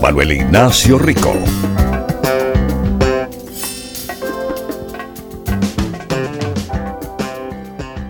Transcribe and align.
Manuel 0.00 0.32
Ignacio 0.32 0.98
Rico. 0.98 1.34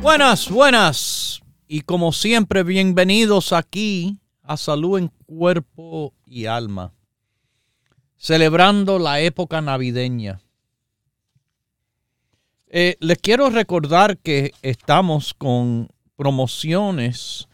Buenas, 0.00 0.48
buenas. 0.48 1.42
Y 1.66 1.80
como 1.80 2.12
siempre, 2.12 2.62
bienvenidos 2.62 3.52
aquí 3.52 4.20
a 4.44 4.56
Salud 4.56 4.98
en 4.98 5.08
Cuerpo 5.26 6.14
y 6.24 6.46
Alma. 6.46 6.92
Celebrando 8.16 9.00
la 9.00 9.20
época 9.20 9.60
navideña. 9.60 10.40
Eh, 12.68 12.96
les 13.00 13.18
quiero 13.18 13.50
recordar 13.50 14.18
que 14.18 14.52
estamos 14.62 15.34
con 15.34 15.88
promociones 16.14 17.48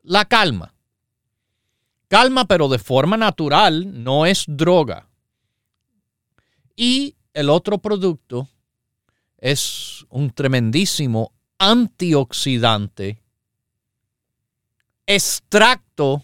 la 0.03 0.25
calma. 0.25 0.73
Calma, 2.13 2.45
pero 2.45 2.69
de 2.69 2.79
forma 2.79 3.17
natural, 3.17 4.05
no 4.05 4.27
es 4.27 4.45
droga. 4.47 5.09
Y 6.77 7.17
el 7.33 7.49
otro 7.49 7.79
producto 7.79 8.51
es 9.39 10.05
un 10.11 10.31
tremendísimo 10.31 11.33
antioxidante, 11.57 13.23
extracto 15.07 16.23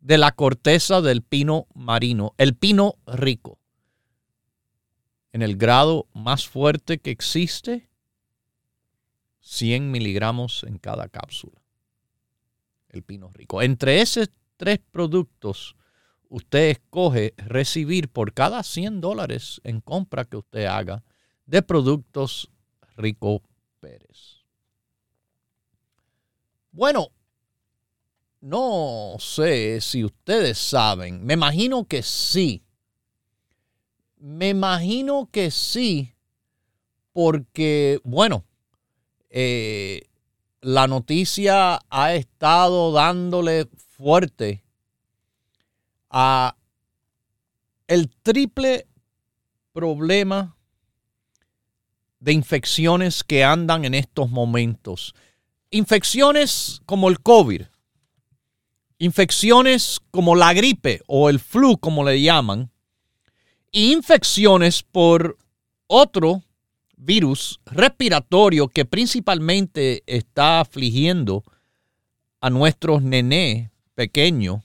de 0.00 0.18
la 0.18 0.30
corteza 0.30 1.00
del 1.00 1.22
pino 1.22 1.66
marino, 1.74 2.36
el 2.38 2.54
pino 2.54 2.94
rico 3.04 3.58
en 5.32 5.42
el 5.42 5.56
grado 5.56 6.06
más 6.14 6.46
fuerte 6.46 6.98
que 6.98 7.10
existe, 7.10 7.88
100 9.40 9.90
miligramos 9.90 10.62
en 10.62 10.78
cada 10.78 11.08
cápsula. 11.08 11.60
El 12.88 13.02
pino 13.02 13.32
rico. 13.32 13.60
Entre 13.62 14.00
esos 14.00 14.30
tres 14.56 14.80
productos, 14.90 15.76
usted 16.28 16.70
escoge 16.70 17.34
recibir 17.36 18.08
por 18.08 18.32
cada 18.32 18.62
100 18.62 19.00
dólares 19.00 19.60
en 19.64 19.80
compra 19.80 20.24
que 20.24 20.36
usted 20.36 20.66
haga 20.66 21.04
de 21.46 21.62
productos 21.62 22.50
Rico 22.96 23.42
Pérez. 23.80 24.44
Bueno, 26.72 27.12
no 28.40 29.16
sé 29.18 29.80
si 29.80 30.04
ustedes 30.04 30.58
saben, 30.58 31.24
me 31.24 31.34
imagino 31.34 31.84
que 31.84 32.02
sí, 32.02 32.64
me 34.18 34.48
imagino 34.48 35.28
que 35.30 35.50
sí, 35.50 36.14
porque, 37.12 38.00
bueno, 38.02 38.44
eh, 39.30 40.08
la 40.60 40.86
noticia 40.86 41.80
ha 41.90 42.14
estado 42.14 42.90
dándole 42.92 43.68
fuerte 44.04 44.62
a 46.10 46.54
el 47.86 48.10
triple 48.22 48.86
problema 49.72 50.58
de 52.20 52.34
infecciones 52.34 53.24
que 53.24 53.42
andan 53.42 53.86
en 53.86 53.94
estos 53.94 54.28
momentos. 54.28 55.14
Infecciones 55.70 56.82
como 56.84 57.08
el 57.08 57.18
COVID, 57.20 57.62
infecciones 58.98 60.02
como 60.10 60.36
la 60.36 60.52
gripe 60.52 61.00
o 61.06 61.30
el 61.30 61.40
flu, 61.40 61.78
como 61.78 62.04
le 62.04 62.20
llaman, 62.20 62.70
infecciones 63.72 64.82
por 64.82 65.38
otro 65.86 66.42
virus 66.98 67.58
respiratorio 67.64 68.68
que 68.68 68.84
principalmente 68.84 70.02
está 70.04 70.60
afligiendo 70.60 71.42
a 72.42 72.50
nuestros 72.50 73.02
nené 73.02 73.70
pequeños, 73.94 74.62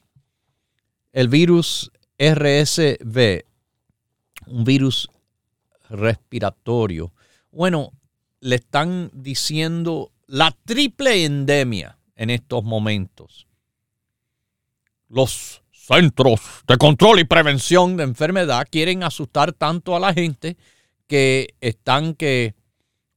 el 1.12 1.28
virus 1.28 1.92
RSV, 2.18 3.46
un 4.48 4.64
virus 4.64 5.10
respiratorio. 5.90 7.14
Bueno, 7.52 7.94
le 8.42 8.56
están 8.56 9.10
diciendo 9.14 10.12
la 10.28 10.56
triple 10.66 11.26
endemia 11.26 11.98
en 12.16 12.30
estos 12.30 12.64
momentos. 12.64 13.48
Los 15.08 15.64
centros 15.72 16.42
de 16.68 16.78
control 16.78 17.20
y 17.20 17.24
prevención 17.24 17.98
de 17.98 18.04
enfermedad 18.04 18.68
quieren 18.70 19.04
asustar 19.04 19.54
tanto 19.54 19.96
a 19.96 20.00
la 20.00 20.14
gente 20.14 20.56
que 21.08 21.56
están 21.62 22.14
que, 22.14 22.54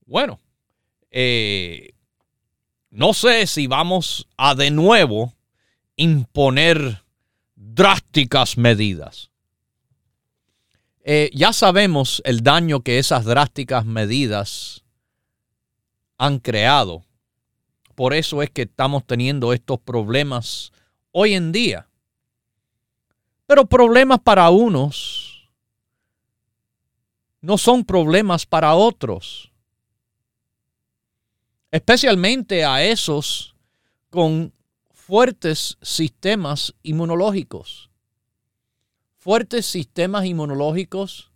bueno, 0.07 0.41
eh, 1.11 1.91
no 2.91 3.13
sé 3.13 3.47
si 3.47 3.67
vamos 3.67 4.27
a 4.39 4.55
de 4.55 4.71
nuevo 4.71 5.35
imponer 5.97 7.03
drásticas 7.55 8.57
medidas. 8.57 9.31
Eh, 11.05 11.31
ya 11.35 11.53
sabemos 11.53 12.23
el 12.25 12.43
daño 12.43 12.81
que 12.81 12.99
esas 12.99 13.25
drásticas 13.25 13.85
medidas 13.85 14.85
han 16.19 16.39
creado. 16.39 17.05
Por 17.95 18.15
eso 18.15 18.43
es 18.43 18.51
que 18.51 18.63
estamos 18.63 19.05
teniendo 19.05 19.53
estos 19.53 19.81
problemas 19.81 20.73
hoy 21.11 21.35
en 21.35 21.53
día. 21.53 21.89
Pero 23.47 23.67
problemas 23.67 24.21
para 24.21 24.49
unos 24.51 25.51
no 27.41 27.59
son 27.59 27.85
problemas 27.85 28.47
para 28.47 28.75
otros. 28.75 29.51
Especialmente 31.71 32.65
a 32.65 32.83
esos 32.85 33.57
con 34.11 34.53
fuertes 35.13 35.77
sistemas 35.83 36.75
inmunológicos. 36.83 37.91
Fuertes 39.19 39.67
sistemas 39.67 40.25
inmunológicos 40.25 41.31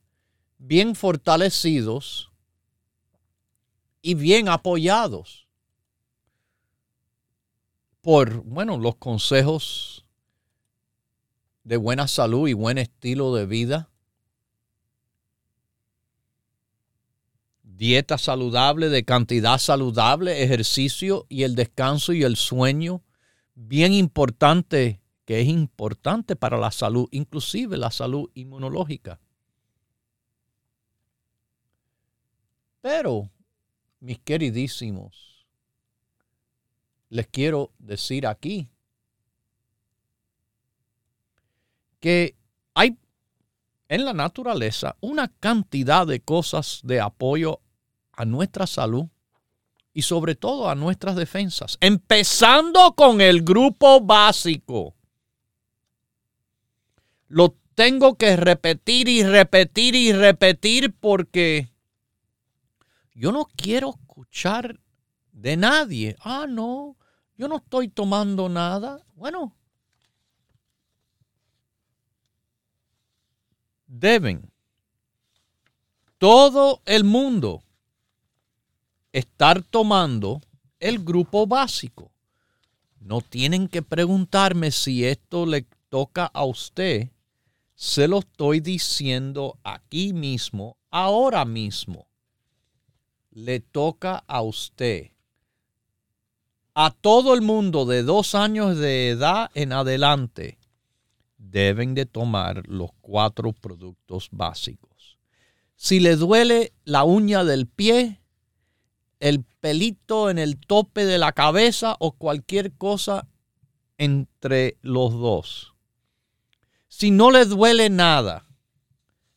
bien 0.56 0.94
fortalecidos 0.94 2.32
y 4.00 4.14
bien 4.14 4.48
apoyados 4.48 5.46
por, 8.00 8.42
bueno, 8.44 8.78
los 8.78 8.96
consejos 8.96 10.06
de 11.62 11.76
buena 11.76 12.08
salud 12.08 12.48
y 12.48 12.54
buen 12.54 12.78
estilo 12.78 13.34
de 13.34 13.44
vida, 13.44 13.90
dieta 17.62 18.16
saludable, 18.16 18.88
de 18.88 19.04
cantidad 19.04 19.58
saludable, 19.58 20.42
ejercicio 20.42 21.26
y 21.28 21.42
el 21.42 21.54
descanso 21.54 22.14
y 22.14 22.22
el 22.22 22.36
sueño, 22.36 23.02
bien 23.56 23.92
importante, 23.92 25.00
que 25.24 25.40
es 25.40 25.48
importante 25.48 26.36
para 26.36 26.58
la 26.58 26.70
salud, 26.70 27.08
inclusive 27.10 27.76
la 27.76 27.90
salud 27.90 28.30
inmunológica. 28.34 29.18
Pero, 32.80 33.28
mis 33.98 34.20
queridísimos, 34.20 35.44
les 37.08 37.26
quiero 37.26 37.72
decir 37.78 38.26
aquí 38.26 38.68
que 41.98 42.36
hay 42.74 42.96
en 43.88 44.04
la 44.04 44.12
naturaleza 44.12 44.96
una 45.00 45.28
cantidad 45.28 46.06
de 46.06 46.20
cosas 46.20 46.80
de 46.84 47.00
apoyo 47.00 47.60
a 48.12 48.24
nuestra 48.24 48.66
salud 48.66 49.08
y 49.96 50.02
sobre 50.02 50.34
todo 50.34 50.68
a 50.68 50.74
nuestras 50.74 51.16
defensas, 51.16 51.78
empezando 51.80 52.92
con 52.94 53.22
el 53.22 53.42
grupo 53.42 54.02
básico. 54.02 54.94
Lo 57.28 57.56
tengo 57.74 58.16
que 58.18 58.36
repetir 58.36 59.08
y 59.08 59.22
repetir 59.22 59.94
y 59.94 60.12
repetir 60.12 60.94
porque 60.94 61.70
yo 63.14 63.32
no 63.32 63.46
quiero 63.56 63.94
escuchar 63.98 64.78
de 65.32 65.56
nadie. 65.56 66.14
Ah, 66.20 66.44
no, 66.46 66.98
yo 67.38 67.48
no 67.48 67.56
estoy 67.56 67.88
tomando 67.88 68.50
nada. 68.50 69.02
Bueno, 69.14 69.56
deben 73.86 74.52
todo 76.18 76.82
el 76.84 77.04
mundo 77.04 77.62
estar 79.16 79.62
tomando 79.62 80.42
el 80.78 81.02
grupo 81.02 81.46
básico. 81.46 82.12
No 83.00 83.22
tienen 83.22 83.66
que 83.66 83.80
preguntarme 83.80 84.70
si 84.70 85.06
esto 85.06 85.46
le 85.46 85.66
toca 85.88 86.26
a 86.26 86.44
usted. 86.44 87.08
Se 87.74 88.08
lo 88.08 88.18
estoy 88.18 88.60
diciendo 88.60 89.58
aquí 89.64 90.12
mismo, 90.12 90.76
ahora 90.90 91.46
mismo. 91.46 92.08
Le 93.30 93.60
toca 93.60 94.22
a 94.26 94.42
usted. 94.42 95.12
A 96.74 96.90
todo 96.90 97.32
el 97.32 97.40
mundo 97.40 97.86
de 97.86 98.02
dos 98.02 98.34
años 98.34 98.76
de 98.76 99.08
edad 99.08 99.50
en 99.54 99.72
adelante 99.72 100.58
deben 101.38 101.94
de 101.94 102.04
tomar 102.04 102.68
los 102.68 102.90
cuatro 103.00 103.54
productos 103.54 104.28
básicos. 104.30 105.16
Si 105.74 106.00
le 106.00 106.16
duele 106.16 106.74
la 106.84 107.04
uña 107.04 107.44
del 107.44 107.66
pie, 107.66 108.20
el 109.20 109.44
pelito 109.60 110.30
en 110.30 110.38
el 110.38 110.58
tope 110.58 111.04
de 111.04 111.18
la 111.18 111.32
cabeza 111.32 111.96
o 111.98 112.12
cualquier 112.12 112.72
cosa 112.72 113.26
entre 113.98 114.76
los 114.82 115.12
dos. 115.12 115.74
Si 116.88 117.10
no 117.10 117.30
le 117.30 117.44
duele 117.44 117.90
nada, 117.90 118.46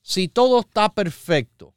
si 0.02 0.28
todo 0.28 0.62
está 0.62 0.94
perfecto, 0.94 1.74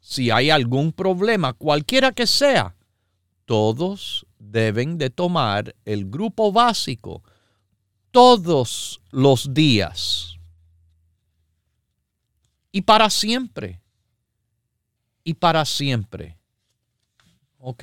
si 0.00 0.30
hay 0.30 0.50
algún 0.50 0.92
problema, 0.92 1.52
cualquiera 1.52 2.12
que 2.12 2.26
sea, 2.26 2.76
todos 3.44 4.26
deben 4.38 4.98
de 4.98 5.10
tomar 5.10 5.74
el 5.84 6.10
grupo 6.10 6.52
básico 6.52 7.22
todos 8.10 9.00
los 9.10 9.52
días 9.52 10.38
y 12.70 12.82
para 12.82 13.08
siempre 13.08 13.80
y 15.22 15.34
para 15.34 15.64
siempre. 15.64 16.38
¿Ok? 17.66 17.82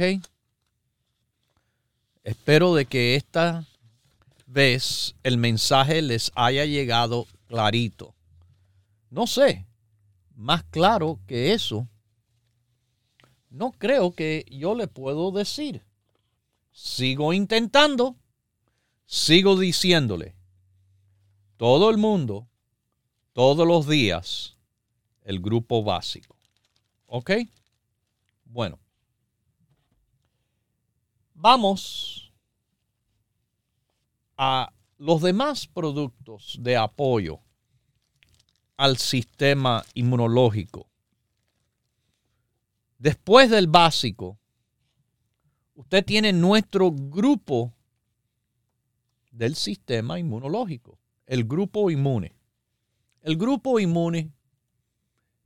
Espero 2.23 2.75
de 2.75 2.85
que 2.85 3.15
esta 3.15 3.65
vez 4.45 5.15
el 5.23 5.39
mensaje 5.39 6.03
les 6.03 6.31
haya 6.35 6.65
llegado 6.65 7.25
clarito. 7.47 8.13
No 9.09 9.25
sé, 9.25 9.65
más 10.35 10.63
claro 10.65 11.19
que 11.25 11.53
eso, 11.53 11.87
no 13.49 13.71
creo 13.71 14.13
que 14.13 14.45
yo 14.51 14.75
le 14.75 14.87
puedo 14.87 15.31
decir. 15.31 15.81
Sigo 16.71 17.33
intentando 17.33 18.15
sigo 19.07 19.59
diciéndole, 19.59 20.35
todo 21.57 21.89
el 21.89 21.97
mundo, 21.97 22.47
todos 23.33 23.67
los 23.67 23.87
días, 23.87 24.57
el 25.23 25.39
grupo 25.39 25.83
básico. 25.83 26.37
¿Ok? 27.07 27.31
Bueno. 28.45 28.77
Vamos 31.43 32.31
a 34.37 34.71
los 34.99 35.23
demás 35.23 35.65
productos 35.65 36.55
de 36.61 36.77
apoyo 36.77 37.39
al 38.77 38.97
sistema 38.97 39.83
inmunológico. 39.95 40.87
Después 42.99 43.49
del 43.49 43.65
básico, 43.65 44.37
usted 45.73 46.05
tiene 46.05 46.31
nuestro 46.31 46.91
grupo 46.91 47.73
del 49.31 49.55
sistema 49.55 50.19
inmunológico, 50.19 50.99
el 51.25 51.45
grupo 51.45 51.89
inmune. 51.89 52.35
El 53.23 53.35
grupo 53.35 53.79
inmune 53.79 54.31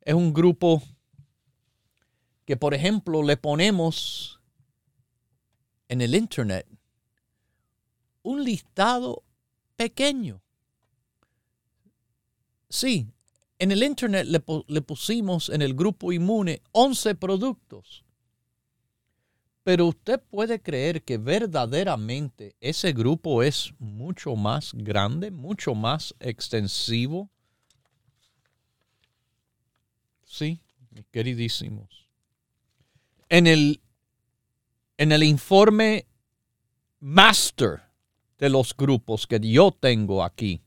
es 0.01 0.13
un 0.13 0.33
grupo 0.33 0.83
que, 2.43 2.57
por 2.57 2.73
ejemplo, 2.73 3.23
le 3.23 3.37
ponemos 3.37 4.41
en 5.89 6.01
el 6.01 6.15
Internet 6.15 6.67
un 8.25 8.43
listado 8.43 9.23
pequeño. 9.77 10.41
Sí, 12.69 13.07
en 13.59 13.71
el 13.71 13.83
Internet 13.83 14.27
le, 14.27 14.81
pusimos 14.81 15.49
en 15.49 15.61
el 15.61 15.75
grupo 15.75 16.11
inmune 16.11 16.61
11 16.71 17.15
productos. 17.15 18.03
Pero 19.63 19.87
usted 19.87 20.21
puede 20.21 20.61
creer 20.61 21.03
que 21.03 21.17
verdaderamente 21.17 22.55
ese 22.59 22.93
grupo 22.93 23.41
es 23.41 23.73
mucho 23.79 24.35
más 24.35 24.71
grande, 24.73 25.31
mucho 25.31 25.73
más 25.73 26.13
extensivo. 26.19 27.29
Sí, 30.25 30.61
mis 30.91 31.05
queridísimos. 31.07 32.07
En 33.29 33.47
el, 33.47 33.81
en 34.97 35.11
el 35.11 35.23
informe 35.23 36.07
master 36.99 37.83
de 38.37 38.49
los 38.49 38.75
grupos 38.75 39.27
que 39.27 39.39
yo 39.39 39.71
tengo 39.71 40.23
aquí, 40.23 40.61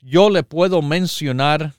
yo 0.00 0.30
le 0.30 0.42
puedo 0.42 0.82
mencionar 0.82 1.74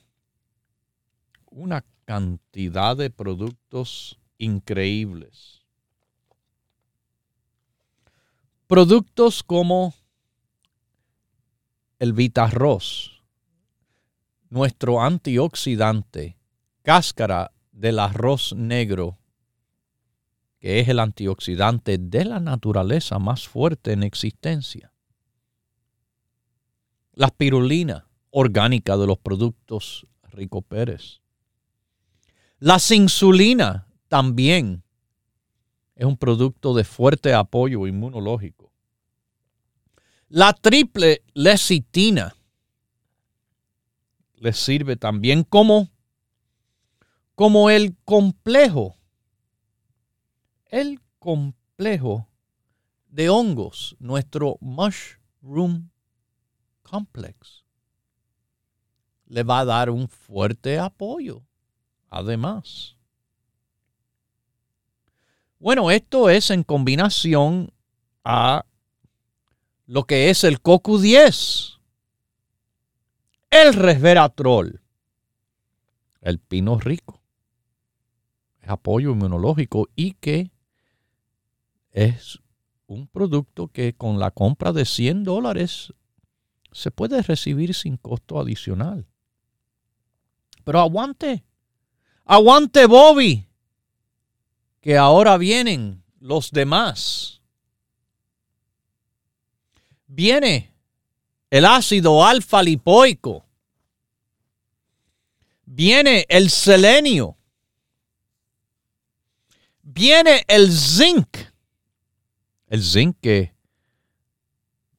una 1.50 1.84
cantidad 2.04 2.96
de 2.96 3.10
productos 3.10 4.18
increíbles. 4.38 5.62
Productos 8.66 9.42
como 9.42 9.94
el 11.98 12.12
Vitarroz, 12.12 13.22
nuestro 14.48 15.02
antioxidante, 15.02 16.38
cáscara 16.82 17.52
del 17.72 17.98
arroz 17.98 18.54
negro, 18.54 19.18
que 20.64 20.80
es 20.80 20.88
el 20.88 20.98
antioxidante 20.98 21.98
de 21.98 22.24
la 22.24 22.40
naturaleza 22.40 23.18
más 23.18 23.46
fuerte 23.46 23.92
en 23.92 24.02
existencia. 24.02 24.94
La 27.12 27.26
espirulina 27.26 28.08
orgánica 28.30 28.96
de 28.96 29.06
los 29.06 29.18
productos 29.18 30.06
Rico 30.22 30.62
Pérez. 30.62 31.20
La 32.60 32.78
insulina 32.88 33.88
también 34.08 34.82
es 35.96 36.06
un 36.06 36.16
producto 36.16 36.72
de 36.72 36.84
fuerte 36.84 37.34
apoyo 37.34 37.86
inmunológico. 37.86 38.72
La 40.30 40.54
triple 40.54 41.24
lecitina 41.34 42.34
le 44.36 44.54
sirve 44.54 44.96
también 44.96 45.44
como, 45.44 45.90
como 47.34 47.68
el 47.68 47.94
complejo, 48.06 48.96
el 50.74 51.00
complejo 51.20 52.28
de 53.06 53.30
hongos, 53.30 53.94
nuestro 54.00 54.58
mushroom 54.60 55.90
complex. 56.82 57.64
Le 59.26 59.44
va 59.44 59.60
a 59.60 59.64
dar 59.64 59.88
un 59.88 60.08
fuerte 60.08 60.80
apoyo, 60.80 61.44
además. 62.10 62.96
Bueno, 65.60 65.92
esto 65.92 66.28
es 66.28 66.50
en 66.50 66.64
combinación 66.64 67.72
a 68.24 68.66
lo 69.86 70.02
que 70.08 70.28
es 70.28 70.42
el 70.42 70.60
CoQ10, 70.60 71.78
el 73.50 73.74
resveratrol, 73.74 74.82
el 76.20 76.40
pino 76.40 76.80
rico, 76.80 77.22
es 78.60 78.68
apoyo 78.68 79.12
inmunológico 79.12 79.88
y 79.94 80.14
que 80.14 80.50
es 81.94 82.40
un 82.86 83.06
producto 83.06 83.68
que 83.68 83.94
con 83.94 84.18
la 84.18 84.30
compra 84.30 84.72
de 84.72 84.84
100 84.84 85.24
dólares 85.24 85.94
se 86.72 86.90
puede 86.90 87.22
recibir 87.22 87.72
sin 87.72 87.96
costo 87.96 88.38
adicional. 88.38 89.06
Pero 90.64 90.80
aguante, 90.80 91.44
aguante 92.24 92.86
Bobby 92.86 93.46
que 94.80 94.98
ahora 94.98 95.38
vienen 95.38 96.04
los 96.18 96.50
demás. 96.50 97.40
Viene 100.06 100.74
el 101.48 101.64
ácido 101.64 102.24
alfa 102.24 102.62
lipoico. 102.62 103.46
Viene 105.64 106.26
el 106.28 106.50
selenio. 106.50 107.38
Viene 109.82 110.44
el 110.48 110.72
zinc. 110.72 111.53
El 112.74 112.82
zinc 112.82 113.18
que 113.20 113.54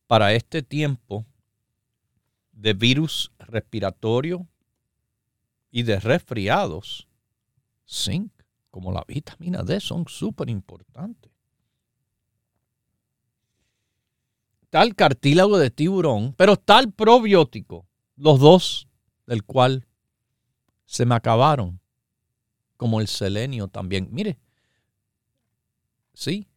para 0.08 0.32
este 0.32 0.64
tiempo 0.64 1.26
de 2.54 2.74
virus 2.74 3.34
respiratorio 3.38 4.48
y 5.72 5.84
de 5.84 6.00
resfriados, 6.00 7.10
zinc 7.86 8.32
como 8.72 8.94
la 8.94 9.04
vitamina 9.06 9.62
D 9.62 9.82
son 9.82 10.06
súper 10.08 10.50
importantes. 10.50 11.30
Tal 14.70 14.96
cartílago 14.96 15.58
de 15.58 15.70
tiburón, 15.70 16.34
pero 16.38 16.56
tal 16.56 16.94
probiótico, 16.94 17.86
los 18.16 18.40
dos 18.40 18.88
del 19.26 19.44
cual 19.44 19.86
se 20.86 21.06
me 21.06 21.16
acabaron, 21.16 21.82
como 22.78 23.02
el 23.02 23.10
selenio 23.10 23.68
también. 23.68 24.08
Mire, 24.14 24.40
sí, 26.14 26.48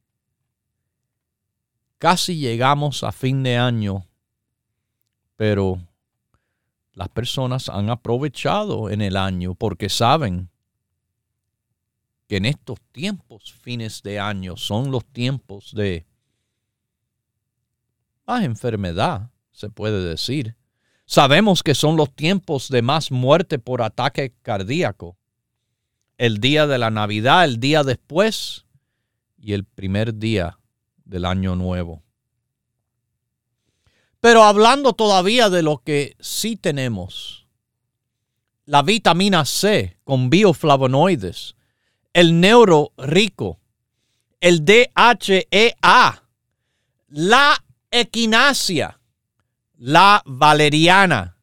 casi 1.99 2.37
llegamos 2.37 3.03
a 3.03 3.13
fin 3.13 3.43
de 3.43 3.57
año, 3.57 4.07
pero 5.37 5.81
las 6.93 7.09
personas 7.09 7.69
han 7.69 7.91
aprovechado 7.91 8.91
en 8.91 9.03
el 9.03 9.17
año 9.17 9.55
porque 9.55 9.89
saben 9.89 10.49
que 12.27 12.37
en 12.37 12.45
estos 12.45 12.81
tiempos, 12.93 13.53
fines 13.53 14.03
de 14.03 14.19
año, 14.19 14.57
son 14.57 14.91
los 14.91 15.05
tiempos 15.05 15.73
de 15.75 16.07
más 18.27 18.45
enfermedad, 18.45 19.31
se 19.53 19.71
puede 19.71 20.03
decir. 20.03 20.55
Sabemos 21.07 21.63
que 21.63 21.75
son 21.75 21.97
los 21.97 22.15
tiempos 22.15 22.69
de 22.69 22.83
más 22.83 23.11
muerte 23.11 23.59
por 23.59 23.81
ataque 23.81 24.35
cardíaco. 24.43 25.17
El 26.19 26.39
día 26.39 26.67
de 26.67 26.77
la 26.77 26.91
Navidad, 26.91 27.45
el 27.45 27.61
día 27.61 27.83
después 27.83 28.67
y 29.39 29.55
el 29.55 29.65
primer 29.65 30.17
día 30.17 30.58
del 31.09 31.25
año 31.25 31.57
nuevo. 31.57 32.05
Pero 34.21 34.45
hablando 34.45 34.93
todavía 34.93 35.49
de 35.49 35.63
lo 35.63 35.79
que 35.79 36.17
sí 36.21 36.57
tenemos, 36.57 37.47
la 38.65 38.83
vitamina 38.83 39.45
C 39.45 39.99
con 40.05 40.29
bioflavonoides, 40.29 41.57
el 42.13 42.39
neuro 42.41 42.93
rico, 42.99 43.59
el 44.41 44.65
DHEA, 44.65 46.23
la 47.09 47.65
equinacia, 47.91 49.01
la 49.77 50.23
valeriana, 50.27 51.37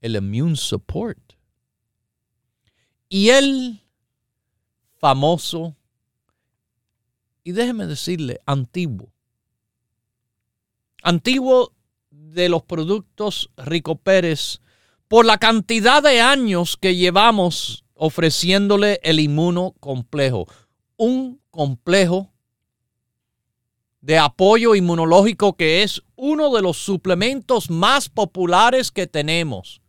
el 0.00 0.16
immune 0.16 0.56
support 0.56 1.34
y 3.08 3.30
el 3.30 3.82
famoso, 4.98 5.76
y 7.44 7.52
déjeme 7.52 7.86
decirle, 7.86 8.40
antiguo, 8.46 9.10
antiguo 11.02 11.72
de 12.10 12.48
los 12.48 12.62
productos 12.62 13.50
Rico 13.56 13.96
Pérez 13.96 14.60
por 15.08 15.24
la 15.24 15.38
cantidad 15.38 16.02
de 16.02 16.20
años 16.20 16.76
que 16.76 16.94
llevamos 16.94 17.84
ofreciéndole 17.94 19.00
el 19.02 19.20
inmuno 19.20 19.74
complejo. 19.80 20.46
Un 20.96 21.40
complejo 21.50 22.32
de 24.00 24.18
apoyo 24.18 24.74
inmunológico 24.74 25.56
que 25.56 25.82
es 25.82 26.02
uno 26.16 26.54
de 26.54 26.62
los 26.62 26.76
suplementos 26.76 27.70
más 27.70 28.08
populares 28.08 28.90
que 28.90 29.06
tenemos. 29.06 29.80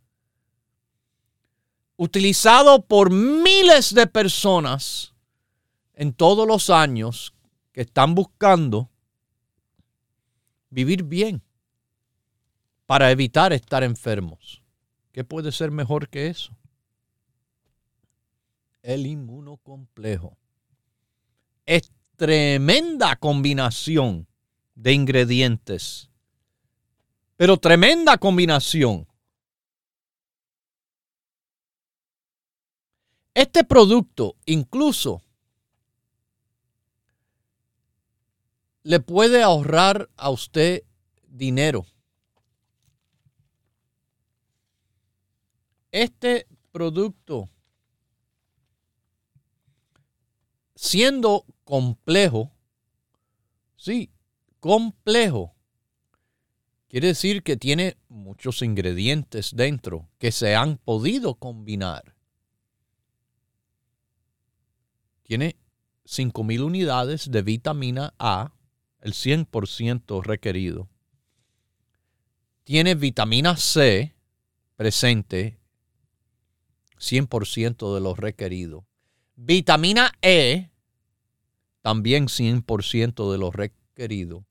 Utilizado 2.02 2.80
por 2.86 3.10
miles 3.10 3.92
de 3.92 4.06
personas 4.06 5.12
en 5.92 6.14
todos 6.14 6.48
los 6.48 6.70
años 6.70 7.34
que 7.72 7.82
están 7.82 8.14
buscando 8.14 8.88
vivir 10.70 11.02
bien 11.02 11.42
para 12.86 13.10
evitar 13.10 13.52
estar 13.52 13.84
enfermos. 13.84 14.62
¿Qué 15.12 15.24
puede 15.24 15.52
ser 15.52 15.72
mejor 15.72 16.08
que 16.08 16.28
eso? 16.28 16.56
El 18.80 19.06
inmunocomplejo. 19.06 20.38
Es 21.66 21.92
tremenda 22.16 23.14
combinación 23.16 24.26
de 24.74 24.94
ingredientes, 24.94 26.08
pero 27.36 27.58
tremenda 27.58 28.16
combinación. 28.16 29.09
Este 33.34 33.64
producto 33.64 34.36
incluso 34.44 35.22
le 38.82 39.00
puede 39.00 39.42
ahorrar 39.42 40.10
a 40.16 40.30
usted 40.30 40.82
dinero. 41.28 41.86
este 45.92 46.46
producto, 46.72 47.48
siendo 50.74 51.44
complejo, 51.64 52.52
sí, 53.76 54.10
complejo, 54.60 55.54
quiere 56.88 57.08
decir 57.08 57.42
que 57.42 57.56
tiene 57.56 57.96
muchos 58.08 58.62
ingredientes 58.62 59.54
dentro 59.54 60.08
que 60.18 60.32
se 60.32 60.54
han 60.54 60.78
podido 60.78 61.34
combinar. 61.34 62.14
Tiene 65.30 65.54
5.000 66.06 66.64
unidades 66.64 67.30
de 67.30 67.42
vitamina 67.42 68.14
A, 68.18 68.52
el 69.00 69.12
100% 69.12 70.24
requerido. 70.24 70.88
tiene 72.64 72.96
vitamina 72.96 73.56
C 73.56 74.16
presente 74.74 75.60
100% 76.98 77.94
de 77.94 78.00
lo 78.00 78.16
requerido. 78.16 78.84
Vitamina 79.36 80.10
E, 80.20 80.72
también 81.80 82.26
100% 82.26 83.30
de 83.30 83.38
lo 83.38 83.52
requerido. 83.52 84.44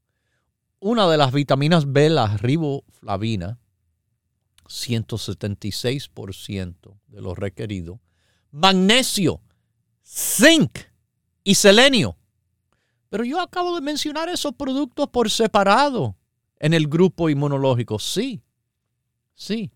Una 0.79 1.09
de 1.09 1.17
las 1.17 1.33
vitaminas 1.33 1.91
B, 1.91 2.09
la 2.09 2.37
riboflavina, 2.37 3.59
176% 4.63 6.97
de 7.07 7.21
lo 7.21 7.35
requerido. 7.35 7.99
Magnesio, 8.51 9.41
zinc 10.09 10.79
y 11.43 11.55
selenio. 11.55 12.17
Pero 13.09 13.23
yo 13.23 13.39
acabo 13.39 13.75
de 13.75 13.81
mencionar 13.81 14.29
esos 14.29 14.53
productos 14.53 15.09
por 15.09 15.29
separado 15.29 16.15
en 16.59 16.73
el 16.73 16.87
grupo 16.87 17.29
inmunológico. 17.29 17.99
Sí, 17.99 18.41
sí. 19.33 19.71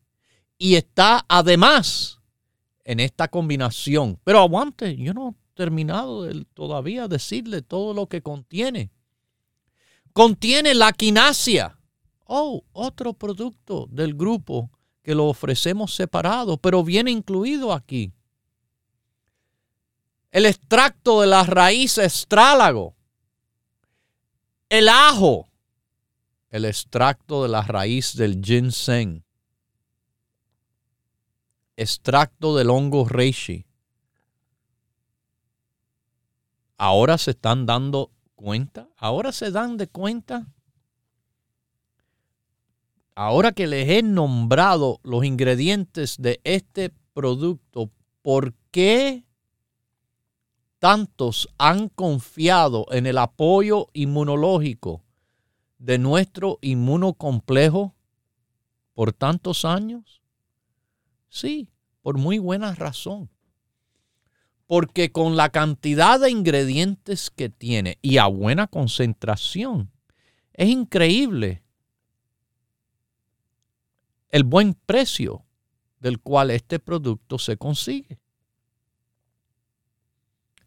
Y 0.58 0.76
está 0.76 1.26
además 1.28 2.20
en 2.84 3.00
esta 3.00 3.28
combinación. 3.28 4.20
Pero 4.24 4.40
aguante, 4.40 4.96
yo 4.98 5.14
no 5.14 5.30
he 5.30 5.56
terminado 5.56 6.24
de 6.24 6.46
todavía 6.54 7.08
decirle 7.08 7.62
todo 7.62 7.94
lo 7.94 8.08
que 8.08 8.22
contiene. 8.22 8.92
Contiene 10.14 10.74
la 10.76 10.94
quinasia. 10.94 11.80
Oh, 12.26 12.64
otro 12.72 13.14
producto 13.14 13.88
del 13.90 14.14
grupo 14.14 14.70
que 15.02 15.16
lo 15.16 15.26
ofrecemos 15.26 15.94
separado, 15.94 16.58
pero 16.58 16.84
viene 16.84 17.12
incluido 17.12 17.74
aquí. 17.74 18.14
El 20.34 20.46
extracto 20.46 21.22
de 21.22 21.28
la 21.28 21.44
raíz 21.44 21.98
estrálago. 21.98 22.94
El 24.68 24.90
ajo. 24.90 25.48
El 26.50 26.66
extracto 26.66 27.44
de 27.44 27.50
la 27.50 27.62
raíz 27.62 28.18
del 28.18 28.42
ginseng 28.44 29.24
extracto 31.78 32.56
del 32.56 32.70
hongo 32.70 33.08
reishi. 33.08 33.66
Ahora 36.78 37.18
se 37.18 37.32
están 37.32 37.66
dando 37.66 38.12
cuenta, 38.36 38.90
ahora 38.98 39.32
se 39.32 39.52
dan 39.52 39.78
de 39.78 39.88
cuenta. 39.88 40.48
Ahora 43.16 43.52
que 43.52 43.68
les 43.68 43.88
he 43.90 44.02
nombrado 44.02 45.00
los 45.04 45.24
ingredientes 45.24 46.18
de 46.18 46.42
este 46.44 46.92
producto, 47.14 47.92
¿por 48.22 48.54
qué 48.72 49.24
tantos 50.84 51.48
han 51.58 51.88
confiado 51.88 52.88
en 52.92 53.06
el 53.06 53.18
apoyo 53.18 53.88
inmunológico 53.94 55.02
de 55.78 55.98
nuestro 55.98 56.60
inmunocomplejo 56.60 57.96
por 58.94 59.14
tantos 59.14 59.64
años? 59.64 60.22
Sí, 61.30 61.70
por 62.02 62.18
muy 62.18 62.38
buena 62.38 62.76
razón. 62.76 63.30
Porque 64.68 65.14
con 65.14 65.38
la 65.38 65.52
cantidad 65.52 66.20
de 66.20 66.30
ingredientes 66.30 67.30
que 67.30 67.48
tiene 67.48 67.98
y 68.02 68.18
a 68.18 68.26
buena 68.26 68.68
concentración, 68.68 69.90
es 70.52 70.68
increíble 70.68 71.64
el 74.28 74.44
buen 74.44 74.74
precio 74.74 75.46
del 76.02 76.20
cual 76.20 76.52
este 76.52 76.78
producto 76.78 77.40
se 77.40 77.56
consigue. 77.56 78.20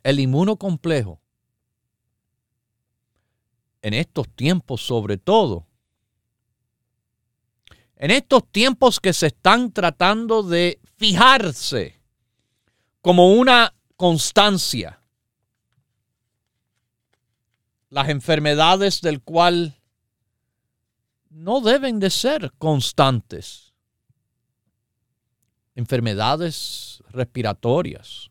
El 0.06 0.20
inmunocomplejo, 0.20 1.20
en 3.82 3.92
estos 3.92 4.28
tiempos 4.28 4.80
sobre 4.80 5.18
todo, 5.18 5.66
en 7.96 8.12
estos 8.12 8.46
tiempos 8.52 9.00
que 9.00 9.12
se 9.12 9.26
están 9.26 9.72
tratando 9.72 10.44
de 10.44 10.78
fijarse 10.94 12.00
como 13.00 13.32
una 13.32 13.74
constancia, 13.96 15.02
las 17.88 18.08
enfermedades 18.08 19.00
del 19.00 19.20
cual 19.20 19.82
no 21.30 21.60
deben 21.60 21.98
de 21.98 22.10
ser 22.10 22.52
constantes. 22.58 23.74
Enfermedades 25.74 27.02
respiratorias, 27.08 28.30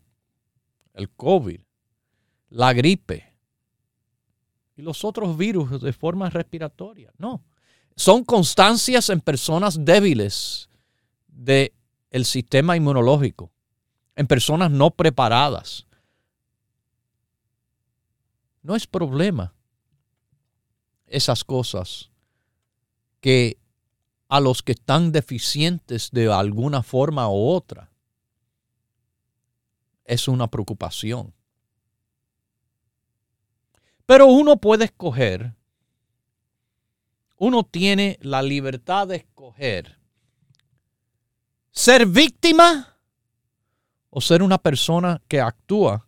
el 0.94 1.10
COVID, 1.10 1.65
la 2.56 2.74
gripe 2.74 3.34
y 4.76 4.82
los 4.82 5.04
otros 5.04 5.38
virus 5.38 5.82
de 5.82 5.94
forma 5.94 6.30
respiratoria. 6.30 7.12
No 7.18 7.44
son 7.96 8.24
constancias 8.24 9.10
en 9.10 9.22
personas 9.22 9.84
débiles 9.84 10.70
del 11.28 11.72
el 12.12 12.26
sistema 12.26 12.78
inmunológico, 12.78 13.52
en 14.16 14.28
personas 14.28 14.72
no 14.72 14.92
preparadas. 14.92 15.86
No 18.62 18.76
es 18.76 18.88
problema 18.88 19.54
esas 21.08 21.44
cosas 21.44 22.10
que 23.20 23.58
a 24.30 24.40
los 24.40 24.64
que 24.64 24.72
están 24.72 25.12
deficientes 25.12 26.10
de 26.12 26.32
alguna 26.32 26.84
forma 26.84 27.30
u 27.30 27.50
otra 27.50 27.92
es 30.06 30.28
una 30.28 30.48
preocupación. 30.48 31.35
Pero 34.06 34.28
uno 34.28 34.58
puede 34.58 34.86
escoger 34.86 35.56
uno 37.38 37.64
tiene 37.64 38.18
la 38.22 38.42
libertad 38.42 39.08
de 39.08 39.18
escoger 39.18 40.00
ser 41.72 42.06
víctima 42.06 42.98
o 44.10 44.22
ser 44.22 44.42
una 44.42 44.58
persona 44.58 45.22
que 45.28 45.42
actúa 45.42 46.08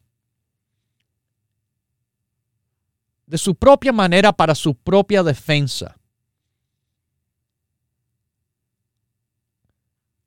de 3.25 3.37
su 3.37 3.55
propia 3.55 3.91
manera 3.91 4.31
para 4.31 4.55
su 4.55 4.73
propia 4.73 5.21
defensa. 5.21 5.99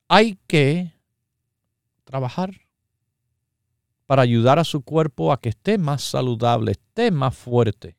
Hay 0.07 0.39
que 0.47 0.93
trabajar 2.05 2.51
para 4.11 4.23
ayudar 4.23 4.59
a 4.59 4.65
su 4.65 4.85
cuerpo 4.85 5.33
a 5.33 5.41
que 5.41 5.51
esté 5.51 5.79
más 5.79 6.03
saludable, 6.03 6.73
esté 6.73 7.13
más 7.13 7.39
fuerte. 7.39 7.95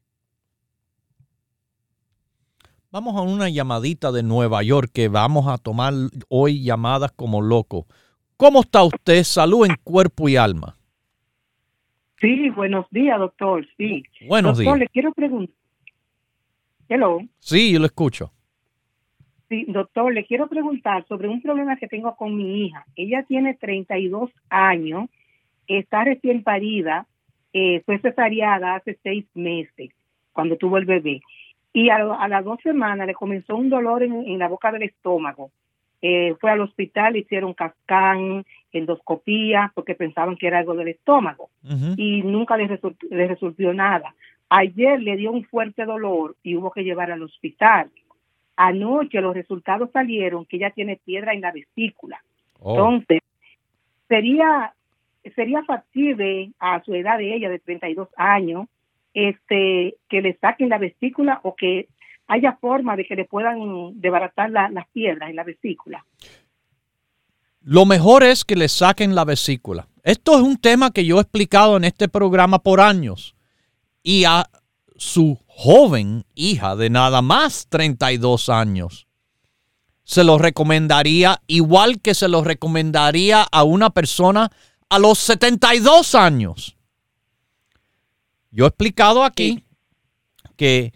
Vamos 2.91 3.15
a 3.15 3.21
una 3.21 3.47
llamadita 3.47 4.12
de 4.12 4.21
Nueva 4.21 4.62
York 4.62 4.89
que 4.93 5.08
vamos 5.08 5.47
a 5.47 5.58
tomar 5.58 5.93
hoy 6.28 6.65
llamadas 6.65 7.13
como 7.13 7.41
loco. 7.41 7.86
¿Cómo 8.36 8.60
está 8.60 8.84
usted? 8.84 9.24
Salud 9.24 9.65
en 9.65 9.78
cuerpo 9.86 10.28
y 10.28 10.36
alma. 10.36 10.76
Sí, 12.19 12.50
buenos 12.50 12.88
días, 12.91 13.17
doctor. 13.17 13.65
Sí. 13.78 14.04
Buenos 14.28 14.58
doctor, 14.58 14.80
días. 14.80 14.80
le 14.80 14.88
quiero 14.89 15.13
preguntar. 15.13 15.56
Hello. 16.89 17.19
Sí, 17.39 17.71
yo 17.71 17.80
lo 17.80 17.86
escucho. 17.86 18.34
Sí, 19.47 19.63
doctor, 19.69 20.13
le 20.13 20.26
quiero 20.26 20.50
preguntar 20.50 21.08
sobre 21.08 21.30
un 21.30 21.41
problema 21.41 21.78
que 21.78 21.88
tengo 21.88 22.13
con 22.17 22.36
mi 22.36 22.65
hija. 22.65 22.86
Ella 22.97 23.24
tiene 23.30 23.54
32 23.54 24.30
años, 24.50 25.10
está 25.67 26.04
recién 26.04 26.43
parida, 26.43 27.06
eh, 27.54 27.82
fue 27.86 28.00
cesariada 28.00 28.76
hace 28.76 28.97
seis 29.04 29.26
meses, 29.34 29.91
cuando 30.34 30.56
tuvo 30.58 30.78
el 30.78 30.86
bebé 30.86 31.21
y 31.74 31.89
a, 31.89 32.28
las 32.28 32.43
dos 32.43 32.60
semanas 32.62 33.08
le 33.08 33.13
comenzó 33.13 33.56
un 33.56 33.69
dolor 33.69 34.04
en, 34.04 34.38
la 34.38 34.47
boca 34.47 34.71
del 34.71 34.84
estómago. 34.84 35.52
Eh, 36.02 36.36
fue 36.41 36.52
al 36.52 36.62
hospital, 36.62 37.15
hicieron 37.15 37.54
cascán, 37.54 38.43
endoscopía, 38.71 39.71
porque 39.76 39.95
pensaban 39.95 40.36
que 40.36 40.47
era 40.47 40.60
algo 40.60 40.74
del 40.74 40.89
estómago 40.89 41.50
y 41.95 42.24
nunca 42.24 42.58
le, 42.58 42.80
le 43.10 43.28
resolvió 43.28 43.74
nada. 43.74 44.13
Ayer 44.50 45.02
le 45.02 45.15
dio 45.15 45.32
un 45.32 45.45
fuerte 45.45 45.86
dolor 45.86 46.36
y 46.43 46.56
hubo 46.56 46.71
que 46.71 46.84
llevar 46.84 47.12
al 47.12 47.21
hospital. 47.21 47.89
Anoche 48.58 49.21
los 49.21 49.34
resultados 49.34 49.91
salieron 49.91 50.45
que 50.45 50.58
ella 50.58 50.71
tiene 50.71 51.00
piedra 51.06 51.34
en 51.34 51.41
la 51.41 51.52
vesícula. 51.52 52.21
Oh. 52.60 52.71
Entonces, 52.71 53.19
sería 54.10 54.74
sería 55.36 55.63
factible 55.63 56.51
a 56.60 56.84
su 56.84 56.93
edad 56.93 57.17
de 57.17 57.36
ella 57.36 57.49
de 57.49 57.60
32 57.60 58.10
años 58.15 58.67
este, 59.13 59.95
que 60.10 60.21
le 60.21 60.38
saquen 60.38 60.69
la 60.69 60.77
vesícula 60.77 61.39
o 61.43 61.55
que 61.55 61.88
haya 62.27 62.57
forma 62.62 62.95
de 62.95 63.05
que 63.05 63.15
le 63.15 63.25
puedan 63.25 63.99
desbaratar 63.99 64.49
las 64.49 64.88
piedras 64.93 65.29
en 65.29 65.36
la 65.36 65.43
vesícula. 65.43 66.05
Lo 67.62 67.86
mejor 67.86 68.23
es 68.23 68.45
que 68.45 68.55
le 68.55 68.69
saquen 68.69 69.13
la 69.13 69.25
vesícula. 69.25 69.88
Esto 70.03 70.36
es 70.36 70.41
un 70.41 70.57
tema 70.57 70.91
que 70.91 71.05
yo 71.05 71.17
he 71.17 71.21
explicado 71.21 71.77
en 71.77 71.84
este 71.84 72.07
programa 72.07 72.60
por 72.60 72.79
años. 72.79 73.36
Y 74.01 74.23
a 74.23 74.45
su 74.95 75.38
joven 75.45 76.23
hija 76.34 76.75
de 76.75 76.89
nada 76.89 77.21
más 77.21 77.67
32 77.69 78.49
años, 78.49 79.07
se 80.03 80.23
lo 80.23 80.38
recomendaría 80.38 81.41
igual 81.47 82.01
que 82.01 82.15
se 82.15 82.27
lo 82.27 82.43
recomendaría 82.43 83.43
a 83.43 83.63
una 83.63 83.91
persona 83.91 84.51
a 84.91 84.99
los 84.99 85.19
72 85.19 86.15
años. 86.15 86.75
Yo 88.51 88.65
he 88.65 88.67
explicado 88.67 89.23
aquí 89.23 89.63
que 90.58 90.93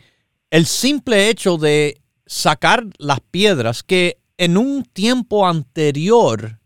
el 0.49 0.65
simple 0.65 1.29
hecho 1.29 1.55
de 1.55 2.01
sacar 2.25 2.83
las 2.97 3.21
piedras 3.21 3.83
que 3.83 4.17
en 4.35 4.57
un 4.57 4.83
tiempo 4.83 5.47
anterior 5.47 6.59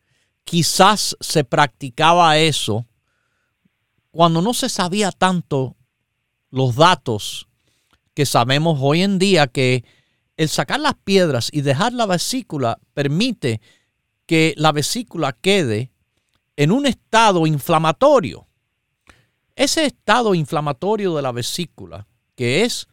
quizás 0.44 1.16
se 1.20 1.44
practicaba 1.44 2.40
eso 2.40 2.88
cuando 4.10 4.42
no 4.42 4.56
se 4.56 4.68
sabía 4.68 5.12
tanto 5.12 5.76
los 6.50 6.76
datos 6.76 7.48
que 8.16 8.26
sabemos 8.26 8.80
hoy 8.82 9.04
en 9.04 9.20
día 9.20 9.46
que 9.46 9.86
el 10.36 10.50
sacar 10.50 10.80
las 10.80 10.96
piedras 10.96 11.50
y 11.54 11.62
dejar 11.62 11.94
la 11.94 12.08
vesícula 12.08 12.80
permite 12.96 13.62
que 14.26 14.56
la 14.58 14.72
vesícula 14.72 15.34
quede 15.34 15.92
en 16.60 16.74
un 16.74 16.86
estado 16.86 17.48
inflamatorio. 17.48 18.46
Ese 19.56 19.86
estado 19.86 20.36
inflamatorio 20.36 21.16
de 21.16 21.22
la 21.22 21.32
vesícula, 21.32 22.06
que 22.36 22.64
es 22.64 22.90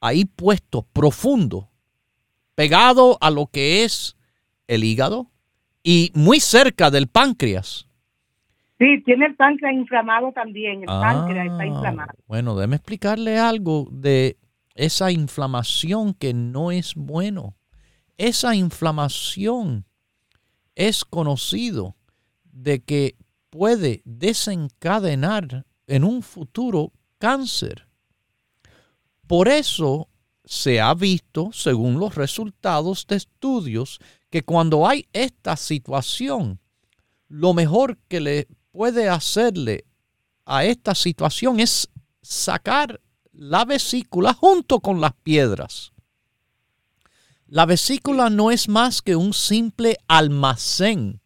ahí 0.00 0.24
puesto 0.24 0.82
profundo, 0.92 1.70
pegado 2.56 3.16
a 3.20 3.30
lo 3.30 3.46
que 3.46 3.84
es 3.84 4.16
el 4.66 4.82
hígado 4.82 5.30
y 5.84 6.10
muy 6.14 6.40
cerca 6.40 6.90
del 6.90 7.06
páncreas. 7.06 7.86
Sí, 8.80 9.00
tiene 9.04 9.26
el 9.26 9.36
páncreas 9.36 9.72
inflamado 9.72 10.32
también. 10.32 10.80
El 10.80 10.86
páncreas 10.86 11.46
está 11.46 11.62
ah, 11.62 11.66
inflamado. 11.66 12.12
Bueno, 12.26 12.56
déjeme 12.56 12.74
explicarle 12.74 13.38
algo 13.38 13.86
de 13.92 14.36
esa 14.74 15.12
inflamación 15.12 16.12
que 16.12 16.34
no 16.34 16.72
es 16.72 16.96
bueno. 16.96 17.54
Esa 18.18 18.56
inflamación 18.56 19.84
es 20.74 21.04
conocido 21.04 21.94
de 22.52 22.82
que 22.82 23.16
puede 23.50 24.02
desencadenar 24.04 25.66
en 25.86 26.04
un 26.04 26.22
futuro 26.22 26.92
cáncer. 27.18 27.88
Por 29.26 29.48
eso 29.48 30.08
se 30.44 30.80
ha 30.80 30.94
visto, 30.94 31.50
según 31.52 32.00
los 32.00 32.14
resultados 32.14 33.06
de 33.06 33.16
estudios, 33.16 34.00
que 34.30 34.42
cuando 34.42 34.86
hay 34.86 35.06
esta 35.12 35.56
situación, 35.56 36.60
lo 37.28 37.54
mejor 37.54 37.98
que 38.08 38.20
le 38.20 38.48
puede 38.72 39.08
hacerle 39.08 39.84
a 40.44 40.64
esta 40.64 40.94
situación 40.94 41.60
es 41.60 41.88
sacar 42.22 43.00
la 43.32 43.64
vesícula 43.64 44.34
junto 44.34 44.80
con 44.80 45.00
las 45.00 45.12
piedras. 45.22 45.92
La 47.46 47.66
vesícula 47.66 48.30
no 48.30 48.50
es 48.50 48.68
más 48.68 49.02
que 49.02 49.16
un 49.16 49.32
simple 49.32 49.96
almacén 50.06 51.19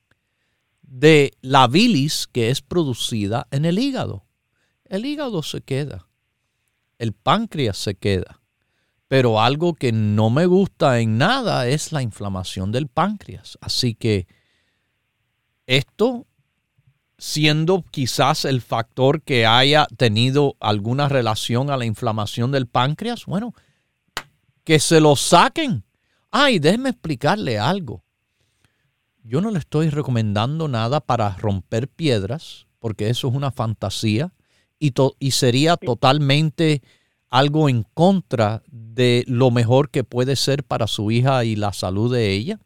de 0.87 1.33
la 1.41 1.67
bilis 1.67 2.27
que 2.27 2.51
es 2.51 2.61
producida 2.61 3.47
en 3.51 3.65
el 3.65 3.79
hígado. 3.79 4.25
El 4.85 5.07
hígado 5.07 5.43
se 5.43 5.61
queda, 5.63 6.07
el 6.99 7.13
páncreas 7.13 7.79
se 7.79 7.95
queda, 7.95 8.41
pero 9.09 9.41
algo 9.41 9.75
que 9.75 9.93
no 9.93 10.31
me 10.31 10.47
gusta 10.47 11.01
en 11.01 11.19
nada 11.19 11.67
es 11.69 11.93
la 11.93 12.03
inflamación 12.03 12.71
del 12.71 12.89
páncreas. 12.89 13.59
Así 13.61 13.95
que 13.95 14.27
esto 15.67 16.27
siendo 17.19 17.83
quizás 17.91 18.45
el 18.45 18.61
factor 18.61 19.23
que 19.23 19.47
haya 19.47 19.87
tenido 19.97 20.57
alguna 20.61 21.09
relación 21.09 21.71
a 21.71 21.77
la 21.77 21.87
inflamación 21.87 22.53
del 22.53 22.67
páncreas, 22.67 23.25
bueno, 23.27 23.55
que 24.65 24.79
se 24.79 25.01
lo 25.01 25.17
saquen. 25.17 25.85
Ay, 26.31 26.59
déjeme 26.59 26.91
explicarle 26.91 27.59
algo. 27.59 28.04
Yo 29.27 29.41
no 29.41 29.51
le 29.51 29.59
estoy 29.59 29.89
recomendando 29.89 30.69
nada 30.69 31.01
para 31.01 31.31
romper 31.37 31.89
piedras, 31.89 32.67
porque 32.79 33.09
eso 33.09 33.27
es 33.29 33.35
una 33.35 33.51
fantasía 33.51 34.35
y, 34.79 34.93
y 35.19 35.31
sería 35.31 35.79
totalmente 35.79 36.83
algo 37.31 37.71
en 37.71 37.87
contra 37.95 38.63
de 38.71 39.25
lo 39.27 39.51
mejor 39.51 39.89
que 39.89 40.05
puede 40.05 40.37
ser 40.37 40.63
para 40.63 40.87
su 40.87 41.11
hija 41.11 41.43
y 41.47 41.57
la 41.57 41.73
salud 41.73 42.13
de 42.13 42.33
ella. 42.33 42.61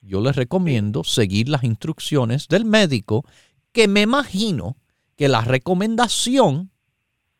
Yo 0.00 0.22
les 0.22 0.34
recomiendo 0.34 1.04
seguir 1.04 1.50
las 1.50 1.62
instrucciones 1.62 2.48
del 2.48 2.64
médico 2.64 3.26
que 3.72 3.86
me 3.86 4.00
imagino 4.00 4.78
que 5.14 5.28
la 5.28 5.42
recomendación, 5.42 6.70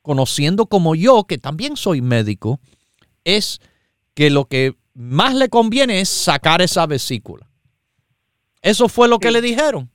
conociendo 0.03 0.67
como 0.67 0.95
yo, 0.95 1.25
que 1.25 1.39
también 1.39 1.79
soy 1.79 2.03
médico, 2.03 2.61
es 3.25 3.63
que 4.13 4.29
lo 4.29 4.45
que 4.45 4.77
más 4.93 5.35
le 5.35 5.49
conviene 5.49 6.03
es 6.03 6.11
sacar 6.11 6.61
esa 6.61 6.87
vesícula. 6.87 7.49
¿Eso 8.63 8.89
fue 8.89 9.09
lo 9.09 9.19
que 9.19 9.33
le 9.33 9.43
dijeron? 9.43 9.91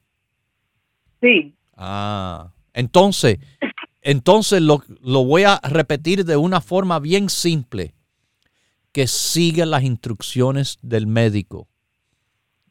Sí. 1.21 1.55
Ah, 1.75 2.51
entonces, 2.73 3.39
entonces 4.01 4.61
lo, 4.61 4.83
lo, 5.01 5.23
voy 5.23 5.43
a 5.43 5.59
repetir 5.63 6.25
de 6.25 6.35
una 6.35 6.61
forma 6.61 6.99
bien 6.99 7.29
simple. 7.29 7.95
Que 8.91 9.07
siga 9.07 9.65
las 9.65 9.83
instrucciones 9.83 10.77
del 10.81 11.07
médico. 11.07 11.67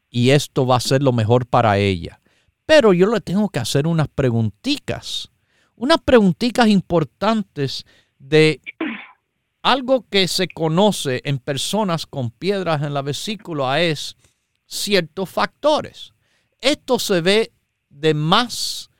Y 0.09 0.29
esto 0.31 0.65
va 0.65 0.77
a 0.77 0.81
ser 0.81 1.01
lo 1.01 1.13
mejor 1.13 1.45
para 1.45 1.77
ella. 1.77 2.21
Pero 2.65 2.93
yo 2.93 3.07
le 3.07 3.21
tengo 3.21 3.49
que 3.49 3.59
hacer 3.59 3.87
unas 3.87 4.09
preguntitas, 4.09 5.31
unas 5.75 5.99
preguntitas 5.99 6.67
importantes 6.67 7.85
de 8.19 8.61
algo 9.61 10.05
que 10.09 10.27
se 10.27 10.47
conoce 10.47 11.21
en 11.23 11.39
personas 11.39 12.05
con 12.05 12.31
piedras 12.31 12.81
en 12.83 12.93
la 12.93 13.01
vesícula 13.01 13.81
es 13.81 14.15
ciertos 14.67 15.29
factores. 15.29 16.13
Esto 16.61 16.99
se 16.99 17.21
ve 17.21 17.51
de 17.89 18.13
más 18.13 18.91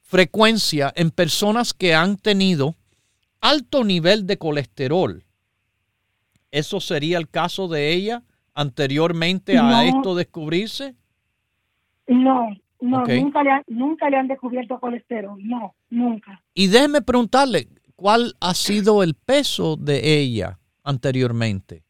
frecuencia 0.00 0.92
en 0.96 1.10
personas 1.10 1.74
que 1.74 1.94
han 1.94 2.16
tenido 2.16 2.74
alto 3.40 3.84
nivel 3.84 4.26
de 4.26 4.38
colesterol. 4.38 5.24
¿Eso 6.50 6.80
sería 6.80 7.18
el 7.18 7.28
caso 7.28 7.68
de 7.68 7.92
ella 7.92 8.22
anteriormente 8.54 9.58
a 9.58 9.84
esto 9.84 10.14
descubrirse? 10.14 10.94
No, 12.06 12.56
no, 12.80 13.04
nunca, 13.04 13.42
le 13.42 13.50
nunca 13.66 14.08
le 14.08 14.16
han 14.16 14.28
descubierto 14.28 14.78
colesterol, 14.78 15.38
no, 15.42 15.74
nunca. 15.90 16.42
Y 16.54 16.68
déjeme 16.68 17.02
preguntarle, 17.02 17.68
¿cuál 17.96 18.34
ha 18.40 18.54
sido 18.54 19.02
el 19.02 19.14
peso 19.14 19.76
de 19.76 20.18
ella 20.18 20.58
anteriormente? 20.84 21.85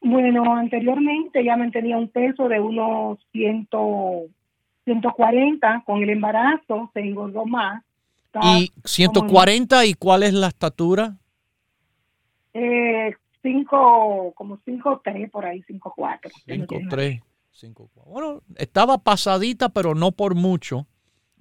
Bueno, 0.00 0.54
anteriormente 0.54 1.40
ella 1.40 1.56
mantenía 1.56 1.96
un 1.96 2.08
peso 2.08 2.48
de 2.48 2.60
unos 2.60 3.18
100, 3.32 3.68
140, 4.84 5.82
con 5.84 6.02
el 6.02 6.10
embarazo 6.10 6.90
se 6.94 7.00
engordó 7.00 7.44
más. 7.44 7.82
¿Y 8.42 8.70
140 8.84 9.86
y 9.86 9.94
cuál 9.94 10.22
es 10.22 10.32
la 10.34 10.48
estatura? 10.48 11.16
Eh, 12.54 13.14
cinco, 13.42 14.32
como 14.34 14.58
5'3 14.58 15.30
por 15.30 15.46
ahí, 15.46 15.62
5'4. 15.62 16.30
5'3. 16.46 17.22
Bueno, 18.06 18.42
estaba 18.56 18.98
pasadita, 18.98 19.68
pero 19.70 19.94
no 19.94 20.12
por 20.12 20.34
mucho, 20.34 20.86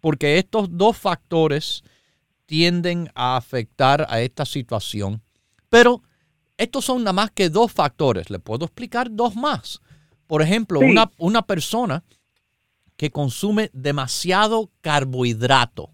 porque 0.02 0.40
estos 0.40 0.76
dos 0.76 0.98
factores 0.98 1.84
tienden 2.48 3.10
a 3.14 3.38
afectar 3.38 4.08
a 4.10 4.22
esta 4.22 4.46
situación. 4.46 5.22
Pero 5.70 6.02
estos 6.58 6.86
son 6.86 7.04
nada 7.04 7.14
más 7.14 7.32
que 7.32 7.50
dos 7.50 7.72
factores. 7.72 8.30
Le 8.30 8.40
puedo 8.40 8.66
explicar 8.66 9.10
dos 9.12 9.36
más. 9.36 9.82
Por 10.26 10.42
ejemplo, 10.42 10.80
una, 10.80 11.12
una 11.18 11.42
persona 11.44 12.04
que 12.98 13.12
consume 13.12 13.70
demasiado 13.74 14.72
carbohidrato, 14.82 15.92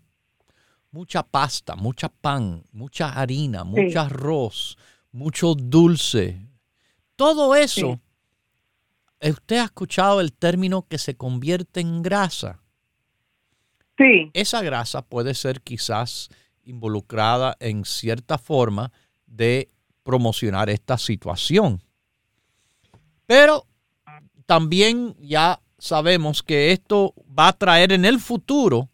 mucha 0.92 1.24
pasta, 1.24 1.76
mucha 1.76 2.10
pan, 2.10 2.64
mucha 2.72 3.10
harina, 3.10 3.64
mucho 3.64 4.00
arroz, 4.00 4.78
mucho 5.12 5.54
dulce, 5.54 6.48
todo 7.16 7.56
eso 7.56 8.00
¿Usted 9.30 9.58
ha 9.58 9.66
escuchado 9.66 10.20
el 10.20 10.34
término 10.34 10.86
que 10.88 10.98
se 10.98 11.16
convierte 11.16 11.80
en 11.80 12.02
grasa? 12.02 12.60
Sí. 13.98 14.30
Esa 14.34 14.62
grasa 14.62 15.02
puede 15.02 15.34
ser 15.34 15.62
quizás 15.62 16.30
involucrada 16.64 17.56
en 17.60 17.86
cierta 17.86 18.38
forma 18.38 18.92
de 19.26 19.70
promocionar 20.04 20.70
esta 20.70 20.98
situación. 20.98 21.82
Pero 23.26 23.66
también 24.46 25.16
ya 25.20 25.62
sabemos 25.78 26.44
que 26.44 26.72
esto 26.72 27.14
va 27.38 27.50
a 27.50 27.54
traer 27.54 27.92
en 27.92 28.06
el 28.06 28.20
futuro 28.20 28.90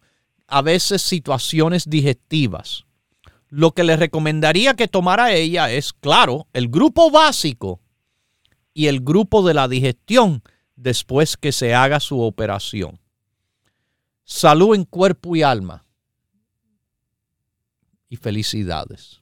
a 0.47 0.61
veces 0.61 1.01
situaciones 1.01 1.89
digestivas. 1.89 2.85
Lo 3.49 3.71
que 3.71 3.83
le 3.83 3.95
recomendaría 3.95 4.75
que 4.75 4.87
tomara 4.87 5.33
ella 5.33 5.71
es, 5.71 5.93
claro, 5.93 6.47
el 6.53 6.69
grupo 6.69 7.11
básico 7.11 7.79
y 8.73 8.87
el 8.87 9.01
grupo 9.01 9.45
de 9.45 9.53
la 9.53 9.67
digestión 9.67 10.43
después 10.75 11.35
que 11.35 11.51
se 11.51 11.73
haga 11.73 11.99
su 11.99 12.21
operación. 12.21 12.99
Salud 14.23 14.75
en 14.75 14.85
cuerpo 14.85 15.35
y 15.35 15.41
alma. 15.41 15.85
Y 18.07 18.15
felicidades. 18.15 19.21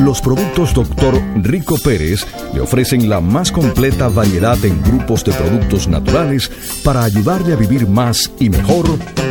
Los 0.00 0.20
productos 0.20 0.74
Dr. 0.74 1.22
Rico 1.36 1.78
Pérez 1.78 2.26
le 2.52 2.60
ofrecen 2.60 3.08
la 3.08 3.20
más 3.20 3.52
completa 3.52 4.08
variedad 4.08 4.62
en 4.64 4.82
grupos 4.82 5.24
de 5.24 5.32
productos 5.32 5.86
naturales 5.86 6.50
para 6.82 7.04
ayudarle 7.04 7.52
a 7.52 7.56
vivir 7.56 7.86
más 7.88 8.30
y 8.40 8.50
mejor 8.50 8.86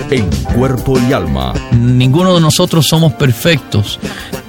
en 0.10 0.30
cuerpo 0.56 0.98
y 1.00 1.12
alma. 1.12 1.54
Ninguno 1.72 2.34
de 2.36 2.42
nosotros 2.42 2.88
somos 2.88 3.14
perfectos. 3.14 4.00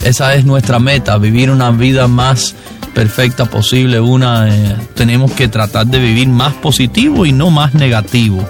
Esa 0.04 0.34
es 0.34 0.44
nuestra 0.44 0.78
meta, 0.78 1.18
vivir 1.18 1.50
una 1.50 1.70
vida 1.72 2.06
más 2.06 2.54
perfecta 2.94 3.46
posible. 3.46 3.98
Una, 3.98 4.54
eh, 4.54 4.76
tenemos 4.94 5.32
que 5.32 5.48
tratar 5.48 5.86
de 5.86 5.98
vivir 5.98 6.28
más 6.28 6.54
positivo 6.54 7.26
y 7.26 7.32
no 7.32 7.50
más 7.50 7.74
negativo. 7.74 8.48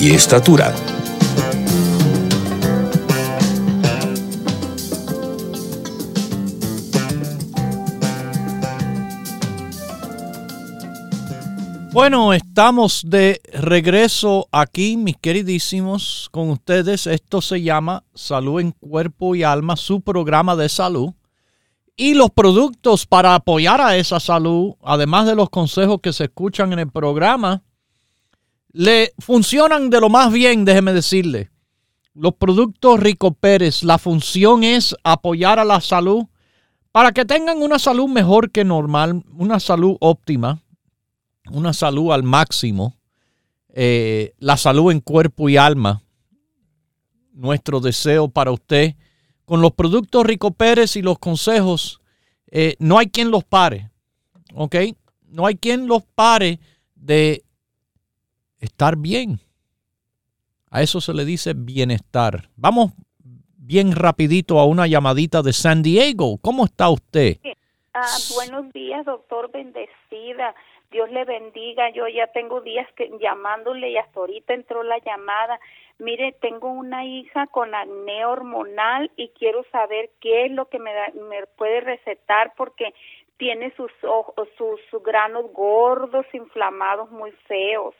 y 0.00 0.12
estatura. 0.12 0.72
Bueno, 11.92 12.32
estamos 12.32 13.02
de 13.04 13.40
regreso 13.52 14.46
aquí, 14.52 14.96
mis 14.96 15.16
queridísimos, 15.16 16.28
con 16.30 16.50
ustedes. 16.50 17.08
Esto 17.08 17.40
se 17.40 17.60
llama 17.60 18.04
Salud 18.14 18.60
en 18.60 18.70
Cuerpo 18.70 19.34
y 19.34 19.42
Alma, 19.42 19.74
su 19.74 20.00
programa 20.00 20.54
de 20.54 20.68
salud. 20.68 21.14
Y 21.96 22.14
los 22.14 22.30
productos 22.30 23.04
para 23.04 23.34
apoyar 23.34 23.80
a 23.80 23.96
esa 23.96 24.20
salud, 24.20 24.74
además 24.84 25.26
de 25.26 25.34
los 25.34 25.50
consejos 25.50 25.98
que 26.00 26.12
se 26.12 26.24
escuchan 26.24 26.72
en 26.72 26.78
el 26.78 26.88
programa, 26.88 27.64
le 28.72 29.12
funcionan 29.18 29.90
de 29.90 30.00
lo 30.00 30.08
más 30.08 30.32
bien, 30.32 30.64
déjeme 30.64 30.92
decirle. 30.92 31.50
Los 32.14 32.34
productos 32.34 33.00
Rico 33.00 33.32
Pérez, 33.32 33.82
la 33.82 33.98
función 33.98 34.64
es 34.64 34.94
apoyar 35.04 35.58
a 35.58 35.64
la 35.64 35.80
salud 35.80 36.24
para 36.92 37.12
que 37.12 37.24
tengan 37.24 37.62
una 37.62 37.78
salud 37.78 38.08
mejor 38.08 38.50
que 38.50 38.64
normal, 38.64 39.22
una 39.36 39.60
salud 39.60 39.96
óptima 40.00 40.62
una 41.50 41.72
salud 41.72 42.12
al 42.12 42.22
máximo, 42.22 42.96
eh, 43.70 44.34
la 44.38 44.56
salud 44.56 44.92
en 44.92 45.00
cuerpo 45.00 45.48
y 45.48 45.56
alma. 45.56 46.02
Nuestro 47.32 47.80
deseo 47.80 48.28
para 48.28 48.50
usted, 48.50 48.94
con 49.44 49.60
los 49.60 49.72
productos 49.72 50.26
Rico 50.26 50.50
Pérez 50.50 50.96
y 50.96 51.02
los 51.02 51.18
consejos, 51.18 52.00
eh, 52.50 52.74
no 52.78 52.98
hay 52.98 53.08
quien 53.08 53.30
los 53.30 53.44
pare, 53.44 53.90
¿ok? 54.54 54.76
No 55.26 55.46
hay 55.46 55.56
quien 55.56 55.86
los 55.86 56.02
pare 56.02 56.58
de 56.94 57.44
estar 58.60 58.96
bien. 58.96 59.40
A 60.70 60.82
eso 60.82 61.00
se 61.00 61.14
le 61.14 61.24
dice 61.24 61.54
bienestar. 61.54 62.48
Vamos 62.56 62.92
bien 63.56 63.92
rapidito 63.94 64.58
a 64.58 64.66
una 64.66 64.86
llamadita 64.86 65.42
de 65.42 65.52
San 65.52 65.82
Diego. 65.82 66.38
¿Cómo 66.40 66.64
está 66.64 66.88
usted? 66.90 67.36
Ah, 67.94 68.16
buenos 68.34 68.72
días, 68.72 69.04
doctor 69.04 69.50
Bendecida. 69.50 70.54
Dios 70.90 71.10
le 71.10 71.24
bendiga. 71.24 71.90
Yo 71.90 72.08
ya 72.08 72.28
tengo 72.28 72.60
días 72.60 72.86
que 72.96 73.10
llamándole 73.20 73.90
y 73.90 73.96
hasta 73.96 74.20
ahorita 74.20 74.54
entró 74.54 74.82
la 74.82 74.98
llamada. 74.98 75.60
Mire, 75.98 76.32
tengo 76.40 76.70
una 76.70 77.04
hija 77.04 77.46
con 77.48 77.74
acné 77.74 78.24
hormonal 78.24 79.10
y 79.16 79.28
quiero 79.30 79.64
saber 79.72 80.10
qué 80.20 80.46
es 80.46 80.52
lo 80.52 80.66
que 80.68 80.78
me, 80.78 80.92
me 81.28 81.46
puede 81.56 81.80
recetar 81.80 82.52
porque 82.56 82.94
tiene 83.36 83.72
sus 83.76 83.90
ojos, 84.02 84.48
sus, 84.56 84.80
sus 84.90 85.02
granos 85.02 85.52
gordos, 85.52 86.26
inflamados, 86.32 87.10
muy 87.10 87.32
feos. 87.46 87.94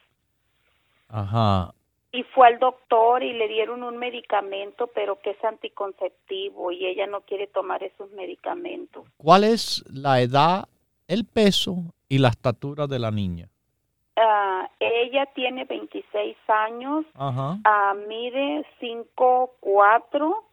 Ajá. 1.09 1.75
Y 2.13 2.23
fue 2.23 2.49
al 2.49 2.59
doctor 2.59 3.23
y 3.23 3.33
le 3.35 3.49
dieron 3.49 3.83
un 3.83 3.99
medicamento, 3.99 4.87
pero 4.95 5.21
que 5.21 5.31
es 5.31 5.45
anticonceptivo 5.45 6.73
y 6.73 6.87
ella 6.87 7.07
no 7.07 7.21
quiere 7.21 7.47
tomar 7.47 7.83
esos 7.83 8.11
medicamentos. 8.13 9.05
¿Cuál 9.19 9.45
es 9.45 9.85
la 9.93 10.21
edad, 10.21 10.69
el 11.07 11.27
peso 11.27 11.77
y 12.09 12.19
la 12.19 12.29
estatura 12.29 12.87
de 12.87 12.99
la 12.99 13.11
niña? 13.11 13.49
Ah, 14.17 14.69
ella 14.81 15.27
tiene 15.35 15.65
26 15.65 16.37
años, 16.49 17.05
Ajá. 17.15 17.59
ah, 17.65 17.95
mide 18.09 18.67
5'4 18.81 20.45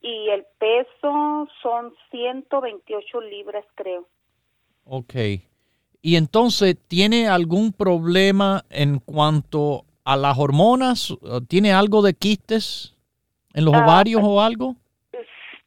y 0.00 0.30
el 0.30 0.44
peso 0.58 1.48
son 1.62 1.94
128 2.10 3.20
libras, 3.20 3.64
creo. 3.74 4.06
Ok. 4.84 5.14
Y 6.00 6.16
entonces, 6.16 6.76
¿tiene 6.88 7.28
algún 7.28 7.72
problema 7.72 8.64
en 8.70 8.98
cuanto 9.00 9.84
a 10.04 10.16
las 10.16 10.38
hormonas? 10.38 11.14
¿Tiene 11.48 11.72
algo 11.72 12.02
de 12.02 12.14
quistes 12.14 12.96
en 13.54 13.64
los 13.64 13.74
Ah, 13.74 13.82
ovarios 13.84 14.22
o 14.24 14.40
algo? 14.40 14.76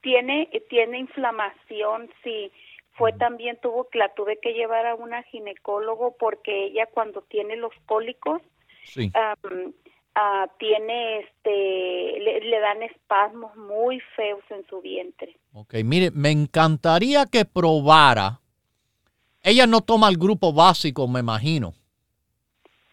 Tiene 0.01 0.49
tiene 0.69 0.99
inflamación, 0.99 2.09
sí. 2.23 2.51
Fue 2.93 3.13
también 3.13 3.57
tuvo 3.61 3.87
que 3.89 3.99
la 3.99 4.13
tuve 4.13 4.39
que 4.41 4.53
llevar 4.53 4.85
a 4.85 4.95
una 4.95 5.23
ginecólogo 5.23 6.15
porque 6.19 6.65
ella 6.65 6.87
cuando 6.93 7.21
tiene 7.21 7.55
los 7.55 7.71
cólicos 7.85 8.41
Sí. 8.83 9.11
ah, 10.15 10.47
tiene 10.59 11.19
este 11.19 12.19
le, 12.19 12.41
le 12.41 12.59
dan 12.59 12.81
espasmos 12.83 13.55
muy 13.55 13.99
feos 14.15 14.43
en 14.49 14.65
su 14.67 14.81
vientre. 14.81 15.37
Ok, 15.53 15.75
mire, 15.83 16.09
me 16.11 16.31
encantaría 16.31 17.25
que 17.25 17.45
probara. 17.45 18.39
Ella 19.43 19.65
no 19.67 19.81
toma 19.81 20.09
el 20.09 20.17
grupo 20.17 20.53
básico, 20.53 21.07
me 21.07 21.19
imagino. 21.19 21.73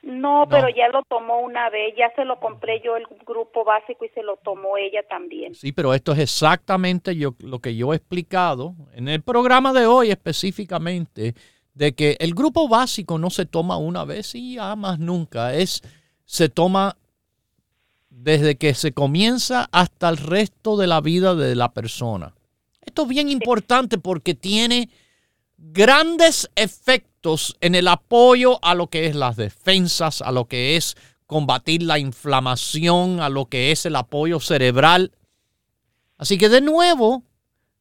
No, 0.03 0.47
pero 0.49 0.69
ya 0.71 0.89
lo 0.89 1.03
tomó 1.03 1.41
una 1.41 1.69
vez, 1.69 1.95
ya 1.99 2.11
se 2.17 2.25
lo 2.25 2.41
compré 2.41 2.81
yo 2.83 2.97
el 2.97 3.05
grupo 3.27 3.63
básico 3.63 4.07
y 4.07 4.09
se 4.11 4.23
lo 4.23 4.39
tomó 4.39 4.79
ella 4.79 5.03
también. 5.07 5.55
Sí, 5.55 5.73
pero 5.73 5.93
esto 5.93 6.13
es 6.13 6.21
exactamente 6.21 7.15
yo, 7.15 7.35
lo 7.41 7.59
que 7.59 7.77
yo 7.77 7.93
he 7.93 7.97
explicado 7.97 8.75
en 8.95 9.09
el 9.09 9.21
programa 9.21 9.75
de 9.75 9.87
hoy 9.87 10.11
específicamente, 10.11 11.35
de 11.75 11.95
que 11.95 12.17
el 12.21 12.35
grupo 12.35 12.69
básico 12.69 13.19
no 13.19 13.29
se 13.29 13.45
toma 13.45 13.77
una 13.77 14.07
vez 14.07 14.35
y 14.35 14.55
ya 14.55 14.75
más 14.77 14.99
nunca. 14.99 15.53
Es, 15.55 15.83
se 16.25 16.49
toma 16.49 16.97
desde 18.09 18.57
que 18.57 18.73
se 18.73 18.93
comienza 18.93 19.69
hasta 19.73 20.09
el 20.09 20.17
resto 20.17 20.79
de 20.79 20.87
la 20.87 21.03
vida 21.03 21.35
de 21.35 21.55
la 21.55 21.73
persona. 21.75 22.35
Esto 22.81 23.03
es 23.03 23.09
bien 23.09 23.29
importante 23.29 23.99
porque 23.99 24.35
tiene 24.35 24.89
grandes 25.59 26.49
efectos 26.55 27.57
en 27.61 27.75
el 27.75 27.88
apoyo 27.88 28.64
a 28.64 28.75
lo 28.75 28.87
que 28.87 29.07
es 29.07 29.16
las 29.16 29.37
defensas, 29.37 30.23
a 30.23 30.33
lo 30.33 30.47
que 30.47 30.77
es 30.77 30.97
combatir 31.27 31.83
la 31.83 31.99
inflamación, 31.99 33.21
a 33.21 33.29
lo 33.29 33.47
que 33.47 33.73
es 33.73 33.85
el 33.85 33.97
apoyo 33.97 34.40
cerebral. 34.40 35.12
Así 36.16 36.38
que 36.38 36.49
de 36.49 36.61
nuevo 36.61 37.25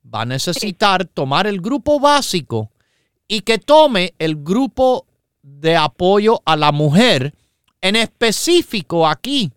va 0.03 0.21
a 0.21 0.25
necesitar 0.25 1.05
tomar 1.05 1.47
el 1.47 1.61
grupo 1.61 1.99
básico 1.99 2.71
y 3.27 3.41
que 3.41 3.57
tome 3.57 4.13
el 4.19 4.43
grupo 4.43 5.05
de 5.41 5.75
apoyo 5.75 6.41
a 6.45 6.55
la 6.55 6.71
mujer, 6.71 7.33
en 7.81 7.95
específico 7.95 9.07
aquí, 9.07 9.51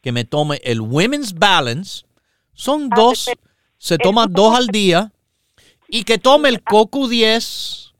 que 0.00 0.12
me 0.12 0.24
tome 0.24 0.60
el 0.64 0.80
Women's 0.80 1.34
Balance. 1.34 2.04
Son 2.52 2.88
dos, 2.88 3.30
se 3.76 3.98
toman 3.98 4.32
dos 4.32 4.56
al 4.56 4.66
día 4.68 5.12
y 5.88 6.04
que 6.04 6.18
tome 6.18 6.50
el 6.50 6.62
Coco 6.62 7.08
10 7.08 7.94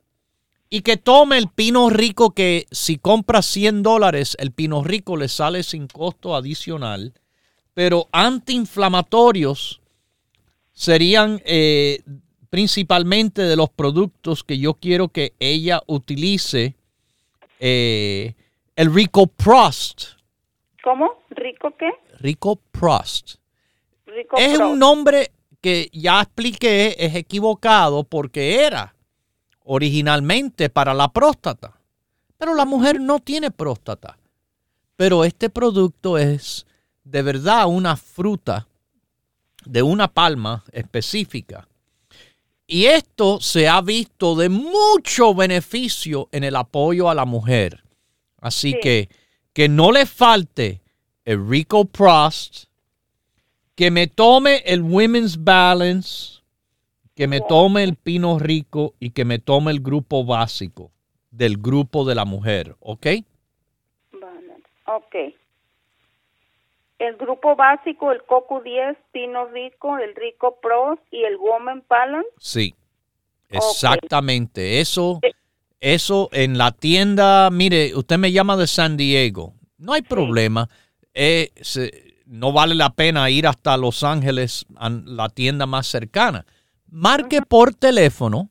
y 0.70 0.82
que 0.82 0.98
tome 0.98 1.38
el 1.38 1.48
Pino 1.48 1.88
Rico 1.88 2.30
que 2.30 2.66
si 2.70 2.98
compra 2.98 3.40
100 3.42 3.82
dólares, 3.82 4.36
el 4.38 4.52
Pino 4.52 4.84
Rico 4.84 5.16
le 5.16 5.28
sale 5.28 5.62
sin 5.62 5.86
costo 5.86 6.36
adicional. 6.36 7.14
Pero 7.72 8.08
antiinflamatorios 8.12 9.80
serían 10.72 11.40
eh, 11.44 12.02
principalmente 12.50 13.42
de 13.42 13.56
los 13.56 13.70
productos 13.70 14.44
que 14.44 14.58
yo 14.58 14.74
quiero 14.74 15.08
que 15.08 15.32
ella 15.40 15.80
utilice. 15.86 16.74
eh, 17.60 18.34
el 18.76 18.94
Rico 18.94 19.26
Prost. 19.26 20.04
¿Cómo? 20.84 21.24
¿Rico 21.30 21.74
qué? 21.76 21.90
Rico 22.20 22.60
Prost. 22.70 23.36
Rico 24.06 24.36
Es 24.36 24.56
un 24.58 24.78
nombre 24.78 25.32
que 25.60 25.90
ya 25.92 26.20
expliqué, 26.20 26.96
es 26.98 27.14
equivocado 27.14 28.04
porque 28.04 28.64
era 28.64 28.94
originalmente 29.64 30.70
para 30.70 30.94
la 30.94 31.08
próstata. 31.12 31.80
Pero 32.36 32.54
la 32.54 32.64
mujer 32.64 33.00
no 33.00 33.18
tiene 33.18 33.50
próstata. 33.50 34.18
Pero 34.96 35.24
este 35.24 35.50
producto 35.50 36.18
es 36.18 36.66
de 37.04 37.22
verdad 37.22 37.66
una 37.66 37.96
fruta 37.96 38.68
de 39.64 39.82
una 39.82 40.08
palma 40.08 40.64
específica. 40.72 41.68
Y 42.66 42.84
esto 42.84 43.40
se 43.40 43.68
ha 43.68 43.80
visto 43.80 44.36
de 44.36 44.48
mucho 44.48 45.34
beneficio 45.34 46.28
en 46.32 46.44
el 46.44 46.56
apoyo 46.56 47.08
a 47.08 47.14
la 47.14 47.24
mujer. 47.24 47.82
Así 48.40 48.72
Sí. 48.72 48.78
que 48.82 49.08
que 49.52 49.68
no 49.68 49.90
le 49.90 50.06
falte 50.06 50.82
el 51.24 51.48
Rico 51.48 51.84
Prost, 51.84 52.66
que 53.78 53.92
me 53.92 54.08
tome 54.08 54.64
el 54.66 54.82
Women's 54.82 55.44
Balance, 55.44 56.42
que 57.14 57.28
me 57.28 57.40
tome 57.40 57.84
el 57.84 57.94
Pino 57.94 58.40
Rico 58.40 58.94
y 58.98 59.10
que 59.10 59.24
me 59.24 59.38
tome 59.38 59.70
el 59.70 59.78
grupo 59.78 60.24
básico 60.24 60.90
del 61.30 61.58
grupo 61.58 62.04
de 62.04 62.16
la 62.16 62.24
mujer, 62.24 62.74
¿ok? 62.80 63.06
Ok. 64.86 65.14
El 66.98 67.16
grupo 67.18 67.54
básico, 67.54 68.10
el 68.10 68.24
Coco 68.24 68.62
10, 68.62 68.96
Pino 69.12 69.46
Rico, 69.46 69.96
el 69.98 70.12
Rico 70.16 70.58
Pro 70.60 70.98
y 71.12 71.22
el 71.22 71.36
Woman 71.36 71.84
Balance. 71.88 72.28
Sí, 72.38 72.74
exactamente. 73.48 74.80
Eso 74.80 75.20
Eso 75.78 76.30
en 76.32 76.58
la 76.58 76.72
tienda, 76.72 77.48
mire, 77.52 77.94
usted 77.94 78.18
me 78.18 78.32
llama 78.32 78.56
de 78.56 78.66
San 78.66 78.96
Diego. 78.96 79.54
No 79.76 79.92
hay 79.92 80.02
problema. 80.02 80.68
Eh, 81.14 81.52
no 82.28 82.52
vale 82.52 82.74
la 82.74 82.90
pena 82.90 83.30
ir 83.30 83.46
hasta 83.46 83.76
Los 83.76 84.02
Ángeles 84.04 84.66
a 84.76 84.90
la 84.90 85.30
tienda 85.30 85.66
más 85.66 85.86
cercana. 85.86 86.44
Marque 86.90 87.42
por 87.42 87.74
teléfono. 87.74 88.48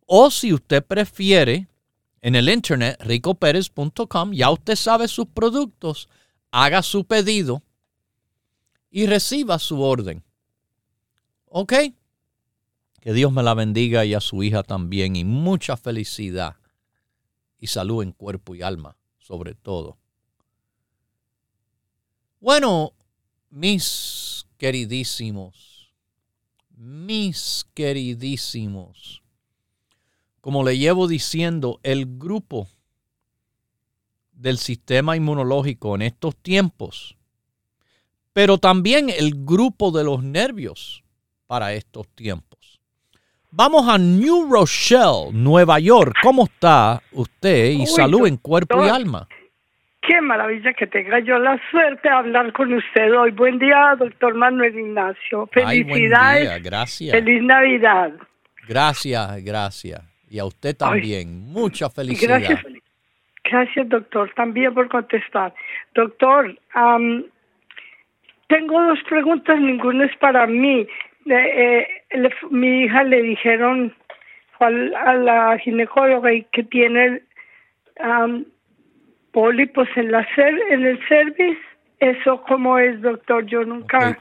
O 0.05 0.31
si 0.31 0.53
usted 0.53 0.83
prefiere, 0.83 1.67
en 2.21 2.35
el 2.35 2.49
internet, 2.49 2.97
ricoperez.com, 3.01 4.33
ya 4.33 4.49
usted 4.49 4.75
sabe 4.75 5.07
sus 5.07 5.27
productos, 5.27 6.09
haga 6.51 6.81
su 6.81 7.05
pedido 7.05 7.63
y 8.89 9.05
reciba 9.05 9.59
su 9.59 9.81
orden. 9.81 10.23
¿Ok? 11.45 11.73
Que 13.01 13.13
Dios 13.13 13.31
me 13.31 13.43
la 13.43 13.53
bendiga 13.53 14.05
y 14.05 14.13
a 14.13 14.19
su 14.19 14.43
hija 14.43 14.63
también 14.63 15.15
y 15.15 15.23
mucha 15.23 15.77
felicidad 15.77 16.57
y 17.57 17.67
salud 17.67 18.03
en 18.03 18.11
cuerpo 18.11 18.55
y 18.55 18.61
alma, 18.61 18.97
sobre 19.17 19.55
todo. 19.55 19.97
Bueno, 22.39 22.93
mis 23.49 24.45
queridísimos, 24.57 25.93
mis 26.75 27.67
queridísimos, 27.73 29.23
como 30.41 30.63
le 30.63 30.77
llevo 30.77 31.07
diciendo, 31.07 31.79
el 31.83 32.17
grupo 32.17 32.67
del 34.39 34.57
sistema 34.57 35.15
inmunológico 35.15 35.95
en 35.95 36.01
estos 36.03 36.35
tiempos, 36.37 37.17
pero 38.31 38.57
también 38.57 39.09
el 39.09 39.45
grupo 39.45 39.91
de 39.91 40.03
los 40.03 40.23
nervios 40.23 41.03
para 41.45 41.73
estos 41.73 42.07
tiempos. 42.15 42.79
Vamos 43.51 43.87
a 43.89 43.97
New 43.97 44.49
Rochelle, 44.49 45.31
Nueva 45.33 45.79
York. 45.79 46.15
¿Cómo 46.21 46.45
está 46.45 47.01
usted? 47.11 47.71
Y 47.71 47.85
salud 47.87 48.27
en 48.27 48.37
cuerpo 48.37 48.85
y 48.85 48.89
alma. 48.89 49.27
Qué 50.01 50.21
maravilla 50.21 50.73
que 50.73 50.87
tenga 50.87 51.19
yo 51.19 51.37
la 51.39 51.59
suerte 51.69 52.07
de 52.07 52.15
hablar 52.15 52.53
con 52.53 52.73
usted 52.73 53.11
hoy. 53.17 53.31
Buen 53.31 53.59
día, 53.59 53.95
doctor 53.97 54.35
Manuel 54.35 54.77
Ignacio. 54.77 55.47
Felicidades. 55.51 56.63
Gracias. 56.63 57.11
Feliz 57.11 57.41
Navidad. 57.43 58.13
Gracias, 58.67 59.43
gracias. 59.43 60.01
Y 60.29 60.39
a 60.39 60.45
usted 60.45 60.77
también. 60.77 61.51
Mucha 61.51 61.89
felicidad. 61.89 62.39
Gracias, 62.39 62.63
gracias, 63.49 63.89
doctor, 63.89 64.31
también 64.35 64.73
por 64.73 64.87
contestar. 64.89 65.53
Doctor, 65.95 66.57
tengo 68.47 68.83
dos 68.83 68.99
preguntas, 69.07 69.59
ninguna 69.59 70.05
es 70.05 70.15
para 70.17 70.47
mí. 70.47 70.87
Eh, 71.25 71.87
mi 72.49 72.83
hija 72.83 73.03
le 73.03 73.21
dijeron 73.21 73.93
a 74.59 75.13
la 75.13 75.57
ginecóloga 75.59 76.29
que 76.51 76.63
tiene 76.63 77.21
pólipos 79.31 79.87
en 79.95 80.11
la 80.11 80.27
en 80.37 80.85
el 80.85 80.99
cervix. 81.07 81.57
¿Eso 81.99 82.41
cómo 82.47 82.79
es, 82.79 83.01
doctor? 83.01 83.45
Yo 83.45 83.63
nunca... 83.65 84.17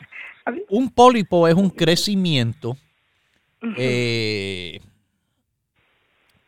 Un 0.69 0.93
pólipo 0.93 1.47
es 1.47 1.55
un 1.55 1.71
crecimiento 1.71 2.77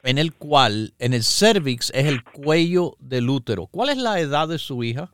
en 0.02 0.18
el 0.18 0.34
cual, 0.34 0.92
en 0.98 1.12
el 1.12 1.22
cervix 1.22 1.90
es 1.94 2.06
el 2.06 2.22
cuello 2.22 2.96
del 2.98 3.28
útero. 3.28 3.66
¿Cuál 3.66 3.90
es 3.90 3.98
la 3.98 4.20
edad 4.20 4.48
de 4.48 4.58
su 4.58 4.82
hija? 4.82 5.10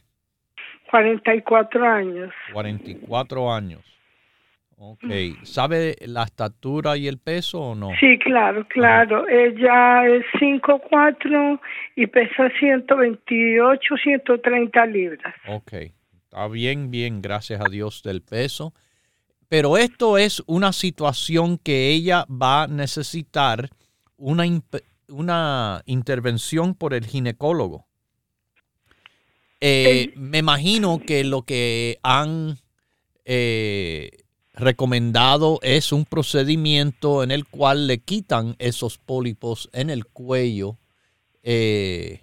44 0.90 1.84
años. 1.84 2.32
44 2.52 3.52
años. 3.52 3.82
Ok. 4.78 5.04
¿Sabe 5.42 5.96
la 6.02 6.24
estatura 6.24 6.96
y 6.98 7.08
el 7.08 7.18
peso 7.18 7.60
o 7.60 7.74
no? 7.74 7.90
Sí, 7.98 8.18
claro, 8.18 8.66
claro. 8.68 9.26
Ella 9.26 10.06
es 10.06 10.24
5'4 10.38 11.58
y 11.96 12.06
pesa 12.06 12.50
128, 12.58 13.96
130 13.96 14.86
libras. 14.86 15.34
Ok. 15.48 15.72
Está 16.24 16.48
bien, 16.48 16.90
bien, 16.90 17.22
gracias 17.22 17.60
a 17.60 17.70
Dios 17.70 18.02
del 18.02 18.20
peso. 18.20 18.74
Pero 19.48 19.78
esto 19.78 20.18
es 20.18 20.42
una 20.46 20.72
situación 20.72 21.56
que 21.56 21.90
ella 21.90 22.26
va 22.30 22.64
a 22.64 22.66
necesitar 22.66 23.70
una, 24.16 24.44
una 25.08 25.82
intervención 25.86 26.74
por 26.74 26.94
el 26.94 27.06
ginecólogo. 27.06 27.86
Eh, 29.60 30.12
me 30.16 30.38
imagino 30.38 31.00
que 31.00 31.24
lo 31.24 31.42
que 31.42 31.98
han 32.02 32.58
eh, 33.24 34.10
recomendado 34.52 35.58
es 35.62 35.92
un 35.92 36.04
procedimiento 36.04 37.22
en 37.22 37.30
el 37.30 37.46
cual 37.46 37.86
le 37.86 37.98
quitan 37.98 38.56
esos 38.58 38.98
pólipos 38.98 39.68
en 39.72 39.90
el 39.90 40.06
cuello 40.06 40.78
eh, 41.42 42.20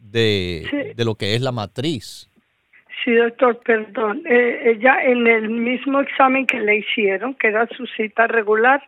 de, 0.00 0.94
de, 0.96 1.04
lo 1.04 1.14
que 1.16 1.34
es 1.34 1.40
la 1.40 1.52
matriz. 1.52 2.29
Sí, 3.04 3.14
doctor, 3.14 3.60
perdón. 3.64 4.22
ella 4.26 5.02
en 5.02 5.26
el 5.26 5.48
mismo 5.48 6.00
examen 6.00 6.46
que 6.46 6.60
le 6.60 6.78
hicieron, 6.78 7.34
que 7.34 7.48
era 7.48 7.66
su 7.68 7.86
cita 7.86 8.26
regular, 8.26 8.82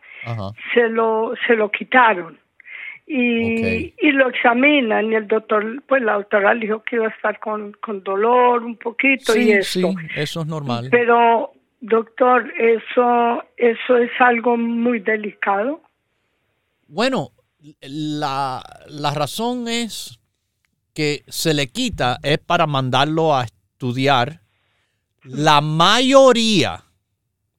se 0.73 0.87
lo 0.89 1.33
se 1.47 1.55
lo 1.55 1.71
quitaron 1.71 2.37
y, 3.05 3.93
y 3.99 4.11
lo 4.11 4.29
examinan 4.29 5.11
y 5.11 5.15
el 5.15 5.27
doctor, 5.27 5.83
pues 5.87 6.01
la 6.01 6.13
doctora 6.13 6.53
le 6.53 6.61
dijo 6.61 6.83
que 6.83 6.95
iba 6.95 7.07
a 7.07 7.09
estar 7.09 7.39
con, 7.39 7.73
con 7.73 8.03
dolor 8.03 8.63
un 8.63 8.77
poquito 8.77 9.35
y 9.37 9.51
eso. 9.51 9.79
Sí, 9.79 9.95
eso 10.15 10.41
es 10.41 10.47
normal. 10.47 10.87
Pero 10.89 11.51
doctor, 11.81 12.51
eso 12.57 13.43
eso 13.57 13.97
es 13.97 14.11
algo 14.19 14.57
muy 14.57 14.99
delicado. 14.99 15.81
Bueno, 16.87 17.31
la, 17.81 18.61
la 18.87 19.13
razón 19.13 19.67
es 19.67 20.19
que 20.93 21.23
se 21.27 21.53
le 21.53 21.67
quita 21.67 22.19
es 22.23 22.37
para 22.37 22.67
mandarlo 22.67 23.35
a 23.35 23.45
estudiar. 23.83 24.39
La 25.23 25.59
mayoría, 25.59 26.85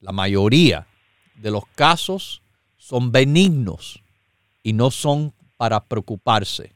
la 0.00 0.12
mayoría 0.12 0.86
de 1.34 1.50
los 1.50 1.66
casos 1.74 2.40
son 2.78 3.12
benignos 3.12 4.00
y 4.62 4.72
no 4.72 4.90
son 4.90 5.34
para 5.58 5.84
preocuparse. 5.84 6.72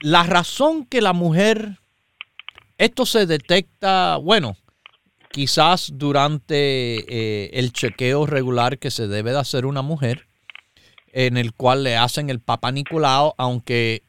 La 0.00 0.22
razón 0.22 0.84
que 0.84 1.00
la 1.00 1.12
mujer, 1.12 1.80
esto 2.78 3.06
se 3.06 3.26
detecta, 3.26 4.18
bueno, 4.18 4.56
quizás 5.32 5.90
durante 5.94 6.54
eh, 7.08 7.50
el 7.54 7.72
chequeo 7.72 8.26
regular 8.26 8.78
que 8.78 8.92
se 8.92 9.08
debe 9.08 9.32
de 9.32 9.40
hacer 9.40 9.66
una 9.66 9.82
mujer, 9.82 10.28
en 11.12 11.36
el 11.36 11.54
cual 11.54 11.82
le 11.82 11.96
hacen 11.96 12.30
el 12.30 12.40
Papa 12.40 12.70
Nicolau, 12.70 13.34
aunque 13.36 14.02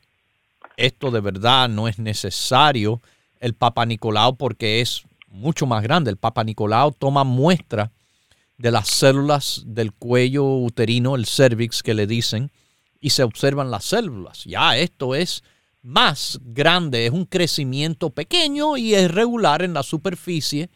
esto 0.77 1.11
de 1.11 1.19
verdad 1.19 1.67
no 1.67 1.87
es 1.87 1.99
necesario, 1.99 3.01
el 3.39 3.53
Papa 3.53 3.85
Nicolau, 3.85 4.37
porque 4.37 4.81
es 4.81 5.03
mucho 5.27 5.65
más 5.65 5.83
grande. 5.83 6.09
El 6.09 6.17
Papa 6.17 6.43
Nicolau 6.43 6.91
toma 6.91 7.23
muestra 7.23 7.91
de 8.57 8.71
las 8.71 8.87
células 8.87 9.63
del 9.65 9.93
cuello 9.93 10.45
uterino, 10.45 11.15
el 11.15 11.25
cervix 11.25 11.83
que 11.83 11.93
le 11.93 12.07
dicen, 12.07 12.51
y 12.99 13.11
se 13.11 13.23
observan 13.23 13.69
las 13.69 13.85
células. 13.85 14.43
Ya 14.45 14.77
esto 14.77 15.13
es 15.13 15.43
más 15.81 16.39
grande, 16.43 17.05
es 17.05 17.11
un 17.11 17.25
crecimiento 17.25 18.09
pequeño 18.09 18.77
y 18.77 18.95
es 18.95 19.11
regular 19.11 19.61
en 19.61 19.73
la 19.73 19.83
superficie 19.83 20.69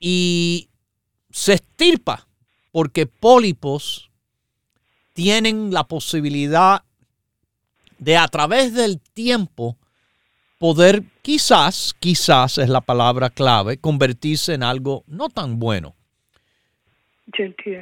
y 0.00 0.70
se 1.30 1.54
estirpa 1.54 2.26
porque 2.72 3.06
pólipos 3.06 4.10
tienen 5.12 5.72
la 5.72 5.86
posibilidad 5.86 6.82
de 7.98 8.16
a 8.16 8.28
través 8.28 8.74
del 8.74 9.00
tiempo 9.00 9.76
poder 10.58 11.02
quizás, 11.22 11.94
quizás 11.98 12.58
es 12.58 12.68
la 12.68 12.80
palabra 12.80 13.30
clave, 13.30 13.78
convertirse 13.78 14.54
en 14.54 14.62
algo 14.62 15.04
no 15.06 15.28
tan 15.28 15.58
bueno. 15.58 15.94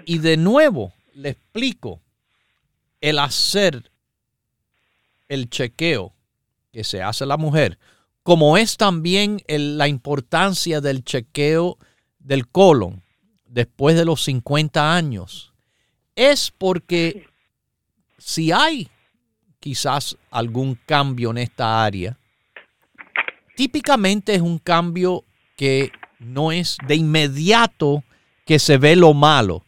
Y 0.07 0.19
de 0.19 0.37
nuevo, 0.37 0.93
le 1.15 1.31
explico, 1.31 2.01
el 3.01 3.19
hacer 3.19 3.91
el 5.29 5.51
chequeo 5.51 6.13
que 6.73 6.85
se 6.85 7.03
hace 7.03 7.27
la 7.27 7.37
mujer, 7.37 7.79
como 8.23 8.57
es 8.57 8.77
también 8.77 9.43
la 9.49 9.89
importancia 9.89 10.81
del 10.81 11.05
chequeo 11.05 11.79
del 12.19 12.49
colon 12.49 13.03
después 13.47 13.97
de 13.97 14.05
los 14.05 14.23
50 14.23 14.95
años, 14.95 15.53
es 16.15 16.51
porque 16.51 17.27
si 18.19 18.53
hay 18.53 18.89
quizás 19.63 20.17
algún 20.33 20.75
cambio 20.75 21.31
en 21.31 21.39
esta 21.39 21.85
área, 21.85 22.19
típicamente 23.55 24.35
es 24.35 24.41
un 24.43 24.59
cambio 24.59 25.25
que 25.57 25.93
no 26.19 26.51
es 26.51 26.79
de 26.89 26.97
inmediato 26.97 28.03
que 28.45 28.59
se 28.59 28.77
ve 28.77 28.97
lo 28.97 29.15
malo. 29.15 29.65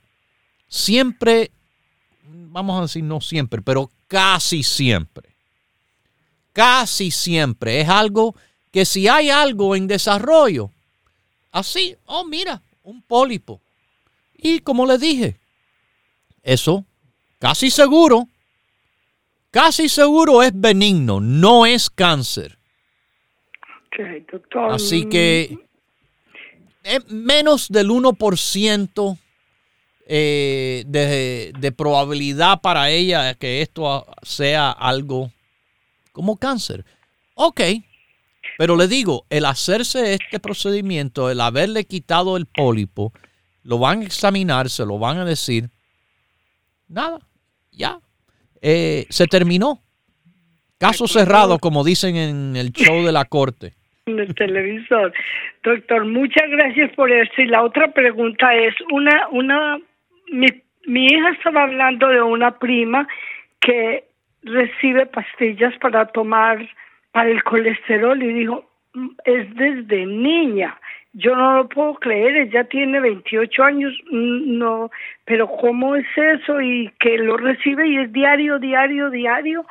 Siempre 0.66 1.52
vamos 2.24 2.76
a 2.76 2.82
decir 2.82 3.04
no 3.04 3.20
siempre, 3.20 3.62
pero 3.62 3.88
casi 4.08 4.64
siempre, 4.64 5.28
casi 6.52 7.12
siempre 7.12 7.80
es 7.80 7.88
algo 7.88 8.34
que 8.72 8.84
si 8.84 9.06
hay 9.06 9.30
algo 9.30 9.76
en 9.76 9.86
desarrollo, 9.86 10.72
así, 11.52 11.96
oh 12.06 12.24
mira, 12.24 12.62
un 12.82 13.00
pólipo. 13.00 13.60
Y 14.36 14.58
como 14.58 14.86
le 14.86 14.98
dije, 14.98 15.38
eso 16.42 16.84
casi 17.38 17.70
seguro, 17.70 18.26
casi 19.54 19.88
seguro 19.88 20.42
es 20.42 20.50
benigno, 20.52 21.20
no 21.20 21.64
es 21.64 21.88
cáncer. 21.88 22.58
Así 24.72 25.08
que 25.08 25.56
es 26.82 27.08
menos 27.08 27.68
del 27.68 27.88
1% 27.88 29.18
eh, 30.06 30.82
de, 30.88 31.52
de 31.56 31.72
probabilidad 31.72 32.60
para 32.60 32.90
ella 32.90 33.34
que 33.34 33.62
esto 33.62 34.04
sea 34.22 34.72
algo 34.72 35.30
como 36.10 36.36
cáncer. 36.36 36.84
Ok, 37.34 37.60
pero 38.58 38.76
le 38.76 38.88
digo, 38.88 39.24
el 39.30 39.44
hacerse 39.44 40.14
este 40.14 40.40
procedimiento, 40.40 41.30
el 41.30 41.40
haberle 41.40 41.84
quitado 41.84 42.36
el 42.36 42.46
pólipo, 42.46 43.12
lo 43.62 43.78
van 43.78 44.00
a 44.00 44.04
examinar, 44.04 44.68
se 44.68 44.84
lo 44.84 44.98
van 44.98 45.18
a 45.18 45.24
decir. 45.24 45.70
Nada, 46.88 47.20
ya. 47.70 48.00
Eh, 48.66 49.04
se 49.10 49.26
terminó. 49.26 49.80
Caso 50.78 51.06
cerrado, 51.06 51.58
como 51.58 51.84
dicen 51.84 52.16
en 52.16 52.56
el 52.56 52.72
show 52.72 53.04
de 53.04 53.12
la 53.12 53.26
corte. 53.26 53.72
En 54.06 54.18
el 54.18 54.34
televisor. 54.34 55.14
Doctor, 55.62 56.04
muchas 56.04 56.50
gracias 56.50 56.92
por 56.94 57.10
esto. 57.10 57.40
Y 57.40 57.46
la 57.46 57.62
otra 57.62 57.90
pregunta 57.92 58.54
es, 58.54 58.74
una, 58.92 59.28
una, 59.28 59.78
mi, 60.30 60.46
mi 60.86 61.06
hija 61.06 61.30
estaba 61.30 61.62
hablando 61.62 62.08
de 62.08 62.20
una 62.20 62.58
prima 62.58 63.08
que 63.60 64.04
recibe 64.42 65.06
pastillas 65.06 65.72
para 65.80 66.04
tomar 66.04 66.68
para 67.12 67.30
el 67.30 67.42
colesterol 67.44 68.22
y 68.22 68.32
dijo, 68.34 68.70
mm, 68.92 69.08
es 69.24 69.54
desde 69.54 70.04
niña. 70.04 70.78
Yo 71.16 71.36
no 71.36 71.58
lo 71.58 71.68
puedo 71.68 71.94
creer, 71.94 72.36
ella 72.36 72.64
tiene 72.64 72.98
28 72.98 73.62
años, 73.62 73.92
no, 74.10 74.90
pero 75.24 75.48
¿cómo 75.48 75.94
es 75.94 76.06
eso? 76.16 76.60
Y 76.60 76.90
que 76.98 77.18
lo 77.18 77.36
recibe 77.36 77.88
y 77.88 77.98
es 77.98 78.12
diario, 78.12 78.58
diario, 78.58 79.10
diario. 79.10 79.64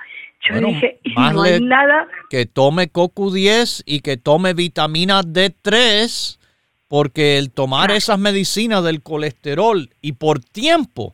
Yo 0.50 0.60
dije, 0.60 1.00
no 1.34 1.44
hay 1.44 1.60
nada. 1.62 2.08
Que 2.30 2.46
tome 2.46 2.92
CoQ10 2.92 3.84
y 3.86 4.00
que 4.00 4.16
tome 4.16 4.54
vitamina 4.54 5.22
D3, 5.22 6.40
porque 6.88 7.38
el 7.38 7.52
tomar 7.52 7.92
esas 7.92 8.20
medicinas 8.20 8.84
del 8.84 9.02
colesterol 9.02 9.90
y 10.02 10.14
por 10.14 10.40
tiempo, 10.40 11.14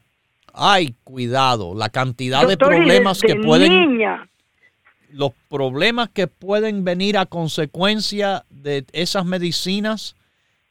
ay, 0.54 0.94
cuidado, 1.04 1.74
la 1.76 1.90
cantidad 1.90 2.48
de 2.48 2.56
problemas 2.56 3.22
que 3.22 3.36
pueden 3.36 3.98
los 5.12 5.32
problemas 5.50 6.10
que 6.10 6.28
pueden 6.28 6.84
venir 6.84 7.18
a 7.18 7.26
consecuencia 7.26 8.46
de 8.52 8.86
esas 8.94 9.26
medicinas 9.26 10.16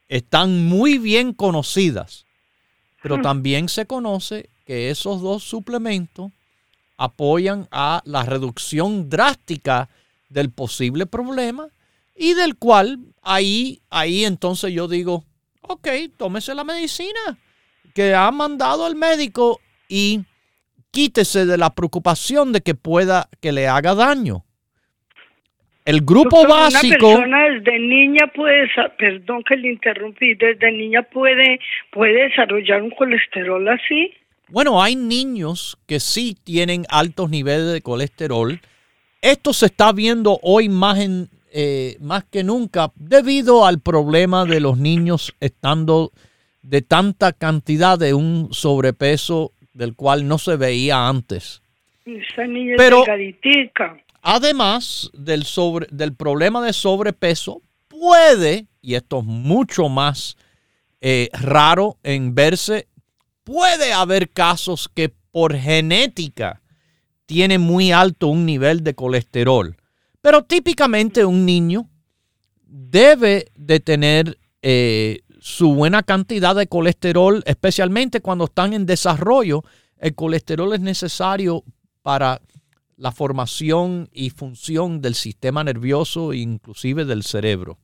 están 0.08 0.66
muy 0.66 0.98
bien 0.98 1.32
conocidas, 1.32 2.26
pero 3.02 3.20
también 3.20 3.68
se 3.68 3.86
conoce 3.86 4.50
que 4.64 4.90
esos 4.90 5.20
dos 5.20 5.44
suplementos 5.44 6.32
apoyan 6.96 7.68
a 7.70 8.02
la 8.04 8.24
reducción 8.24 9.08
drástica 9.08 9.88
del 10.28 10.50
posible 10.50 11.06
problema 11.06 11.68
y 12.16 12.34
del 12.34 12.56
cual 12.56 12.98
ahí, 13.22 13.80
ahí 13.88 14.24
entonces 14.24 14.72
yo 14.72 14.88
digo, 14.88 15.24
ok, 15.62 15.88
tómese 16.16 16.54
la 16.54 16.64
medicina 16.64 17.38
que 17.94 18.14
ha 18.14 18.30
mandado 18.30 18.86
el 18.86 18.96
médico 18.96 19.60
y 19.88 20.24
quítese 20.90 21.46
de 21.46 21.56
la 21.56 21.74
preocupación 21.74 22.52
de 22.52 22.60
que 22.60 22.74
pueda 22.74 23.28
que 23.40 23.52
le 23.52 23.68
haga 23.68 23.94
daño. 23.94 24.44
El 25.88 26.02
grupo 26.02 26.46
básico. 26.46 27.06
Una 27.06 27.16
persona 27.16 27.48
desde 27.48 27.78
niña 27.78 28.26
puede, 28.34 28.68
perdón 28.98 29.42
que 29.42 29.56
le 29.56 29.70
interrumpí, 29.70 30.34
desde 30.34 30.70
niña 30.70 31.02
puede, 31.02 31.60
puede 31.90 32.28
desarrollar 32.28 32.82
un 32.82 32.90
colesterol 32.90 33.66
así. 33.66 34.12
Bueno, 34.48 34.82
hay 34.82 34.96
niños 34.96 35.78
que 35.86 35.98
sí 35.98 36.36
tienen 36.44 36.84
altos 36.90 37.30
niveles 37.30 37.72
de 37.72 37.80
colesterol. 37.80 38.60
Esto 39.22 39.54
se 39.54 39.64
está 39.64 39.92
viendo 39.92 40.38
hoy 40.42 40.68
más, 40.68 40.98
en, 40.98 41.30
eh, 41.54 41.96
más 42.02 42.24
que 42.24 42.44
nunca 42.44 42.92
debido 42.94 43.64
al 43.64 43.80
problema 43.80 44.44
de 44.44 44.60
los 44.60 44.76
niños 44.76 45.34
estando 45.40 46.12
de 46.60 46.82
tanta 46.82 47.32
cantidad 47.32 47.98
de 47.98 48.12
un 48.12 48.52
sobrepeso 48.52 49.52
del 49.72 49.94
cual 49.94 50.28
no 50.28 50.36
se 50.36 50.56
veía 50.56 51.08
antes. 51.08 51.62
Esa 52.04 52.44
niña 52.46 52.74
Pero, 52.76 53.04
además 54.30 55.10
del, 55.14 55.44
sobre, 55.44 55.86
del 55.90 56.14
problema 56.14 56.60
de 56.60 56.74
sobrepeso, 56.74 57.62
puede, 57.88 58.66
y 58.82 58.94
esto 58.94 59.20
es 59.20 59.24
mucho 59.24 59.88
más 59.88 60.36
eh, 61.00 61.30
raro 61.32 61.96
en 62.02 62.34
verse, 62.34 62.88
puede 63.42 63.94
haber 63.94 64.28
casos 64.28 64.90
que 64.94 65.08
por 65.08 65.56
genética 65.56 66.60
tiene 67.24 67.56
muy 67.56 67.90
alto 67.90 68.28
un 68.28 68.44
nivel 68.44 68.84
de 68.84 68.94
colesterol. 68.94 69.78
Pero 70.20 70.44
típicamente 70.44 71.24
un 71.24 71.46
niño 71.46 71.88
debe 72.66 73.46
de 73.54 73.80
tener 73.80 74.38
eh, 74.60 75.20
su 75.40 75.74
buena 75.74 76.02
cantidad 76.02 76.54
de 76.54 76.66
colesterol, 76.66 77.42
especialmente 77.46 78.20
cuando 78.20 78.44
están 78.44 78.74
en 78.74 78.84
desarrollo. 78.84 79.64
El 79.96 80.14
colesterol 80.14 80.74
es 80.74 80.80
necesario 80.80 81.64
para 82.02 82.42
la 82.98 83.12
formación 83.12 84.10
y 84.12 84.30
función 84.30 85.00
del 85.00 85.14
sistema 85.14 85.62
nervioso 85.62 86.34
inclusive 86.34 87.04
del 87.04 87.22
cerebro. 87.22 87.78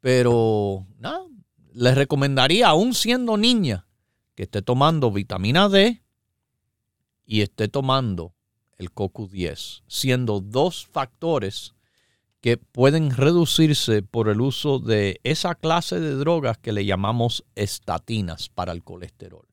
Pero 0.00 0.86
nada, 0.98 1.26
les 1.74 1.94
recomendaría, 1.94 2.68
aún 2.68 2.94
siendo 2.94 3.36
niña, 3.36 3.86
que 4.34 4.44
esté 4.44 4.62
tomando 4.62 5.12
vitamina 5.12 5.68
D 5.68 6.02
y 7.26 7.42
esté 7.42 7.68
tomando 7.68 8.34
el 8.78 8.90
CoQ10, 8.92 9.82
siendo 9.86 10.40
dos 10.40 10.86
factores 10.86 11.74
que 12.40 12.56
pueden 12.56 13.10
reducirse 13.10 14.02
por 14.02 14.28
el 14.28 14.40
uso 14.40 14.78
de 14.78 15.20
esa 15.24 15.54
clase 15.54 16.00
de 16.00 16.14
drogas 16.14 16.56
que 16.56 16.72
le 16.72 16.86
llamamos 16.86 17.44
estatinas 17.54 18.48
para 18.48 18.72
el 18.72 18.82
colesterol. 18.82 19.46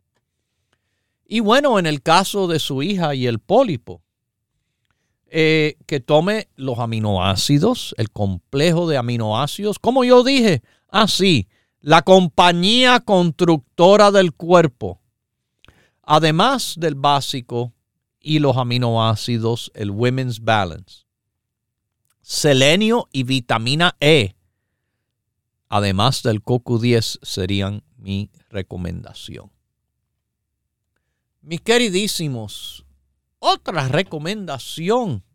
Y 1.33 1.39
bueno, 1.39 1.79
en 1.79 1.87
el 1.87 2.03
caso 2.03 2.45
de 2.45 2.59
su 2.59 2.83
hija 2.83 3.15
y 3.15 3.25
el 3.25 3.39
pólipo, 3.39 4.03
eh, 5.25 5.77
que 5.87 5.99
tome 5.99 6.47
los 6.55 6.77
aminoácidos, 6.77 7.95
el 7.97 8.11
complejo 8.11 8.87
de 8.87 8.97
aminoácidos, 8.97 9.79
como 9.79 10.03
yo 10.03 10.23
dije, 10.23 10.61
así, 10.89 11.47
ah, 11.49 11.55
la 11.79 12.01
compañía 12.03 12.99
constructora 12.99 14.11
del 14.11 14.33
cuerpo, 14.33 15.01
además 16.03 16.75
del 16.77 16.93
básico 16.93 17.73
y 18.19 18.37
los 18.37 18.55
aminoácidos, 18.55 19.71
el 19.73 19.89
Women's 19.89 20.39
Balance, 20.39 21.07
selenio 22.21 23.09
y 23.11 23.23
vitamina 23.23 23.95
E, 23.99 24.35
además 25.67 26.21
del 26.21 26.43
CoQ10, 26.43 27.17
serían 27.23 27.83
mi 27.97 28.29
recomendación. 28.51 29.52
Mis 31.43 31.59
queridísimos, 31.59 32.85
otra 33.39 33.89
recomendación 33.89 35.25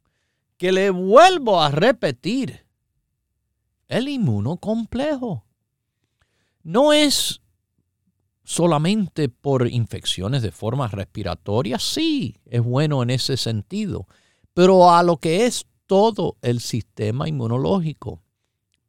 que 0.56 0.72
le 0.72 0.88
vuelvo 0.88 1.61
a 1.61 1.70
repetir. 1.70 2.64
El 3.88 4.09
inmunocomplejo. 4.09 5.44
No 6.62 6.94
es 6.94 7.42
solamente 8.42 9.28
por 9.28 9.68
infecciones 9.68 10.40
de 10.40 10.50
forma 10.50 10.88
respiratoria, 10.88 11.78
sí, 11.78 12.38
es 12.46 12.62
bueno 12.62 13.02
en 13.02 13.11
ese 13.11 13.36
sentido, 13.36 14.06
pero 14.54 14.90
a 14.90 15.02
lo 15.02 15.18
que 15.18 15.44
es 15.44 15.66
todo 15.86 16.38
el 16.40 16.61
sistema 16.61 17.28
inmunológico. 17.28 18.22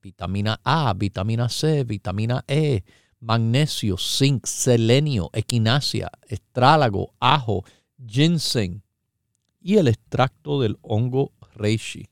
Vitamina 0.02 0.62
A, 0.64 0.94
vitamina 0.94 1.50
C, 1.50 1.84
vitamina 1.84 2.46
E, 2.48 2.86
magnesio, 3.20 3.98
zinc, 3.98 4.46
selenio, 4.46 5.30
equinacia, 5.34 6.12
estrálago, 6.28 7.14
ajo, 7.20 7.64
ginseng 7.98 8.82
y 9.62 9.78
el 9.78 9.88
extracto 9.88 10.62
del 10.62 10.78
hongo 10.82 11.34
reishi. 11.56 12.10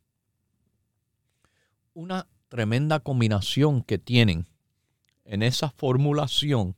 Una 1.93 2.28
tremenda 2.49 2.99
combinación 2.99 3.82
que 3.82 3.97
tienen 3.97 4.47
en 5.26 5.43
esa 5.43 5.70
formulación 5.70 6.76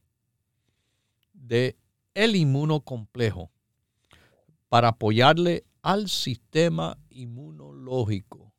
de 1.34 1.78
el 2.14 2.36
inmunocomplejo 2.36 3.50
para 4.68 4.90
apoyarle 4.90 5.66
al 5.82 6.10
sistema 6.10 6.98
inmunológico 7.10 8.54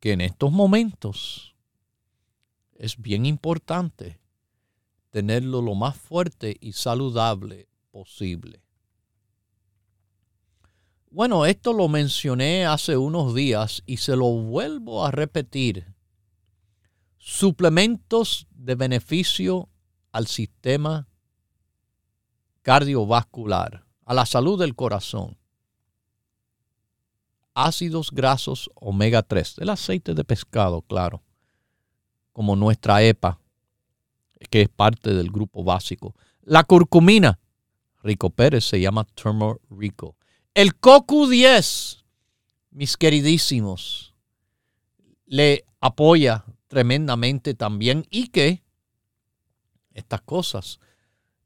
que 0.00 0.12
en 0.12 0.20
estos 0.20 0.52
momentos 0.52 1.55
es 2.78 2.96
bien 2.96 3.26
importante 3.26 4.20
tenerlo 5.10 5.62
lo 5.62 5.74
más 5.74 5.96
fuerte 5.96 6.56
y 6.60 6.72
saludable 6.72 7.68
posible. 7.90 8.62
Bueno, 11.10 11.46
esto 11.46 11.72
lo 11.72 11.88
mencioné 11.88 12.66
hace 12.66 12.96
unos 12.96 13.34
días 13.34 13.82
y 13.86 13.96
se 13.96 14.16
lo 14.16 14.26
vuelvo 14.26 15.06
a 15.06 15.10
repetir. 15.10 15.94
Suplementos 17.16 18.46
de 18.50 18.74
beneficio 18.74 19.70
al 20.12 20.26
sistema 20.26 21.08
cardiovascular, 22.60 23.86
a 24.04 24.12
la 24.12 24.26
salud 24.26 24.58
del 24.58 24.74
corazón. 24.74 25.38
Ácidos 27.54 28.10
grasos 28.10 28.70
omega 28.74 29.22
3, 29.22 29.58
el 29.58 29.70
aceite 29.70 30.12
de 30.12 30.24
pescado, 30.24 30.82
claro, 30.82 31.22
como 32.36 32.54
nuestra 32.54 33.02
EPA, 33.02 33.40
que 34.50 34.60
es 34.60 34.68
parte 34.68 35.14
del 35.14 35.30
grupo 35.30 35.64
básico. 35.64 36.14
La 36.42 36.64
curcumina, 36.64 37.38
Rico 38.02 38.28
Pérez 38.28 38.66
se 38.66 38.78
llama 38.78 39.04
Turmo 39.04 39.58
Rico. 39.70 40.16
El 40.52 40.78
CoQ10, 40.78 42.04
mis 42.72 42.98
queridísimos, 42.98 44.12
le 45.24 45.64
apoya 45.80 46.44
tremendamente 46.66 47.54
también 47.54 48.06
y 48.10 48.28
que 48.28 48.62
estas 49.94 50.20
cosas 50.20 50.78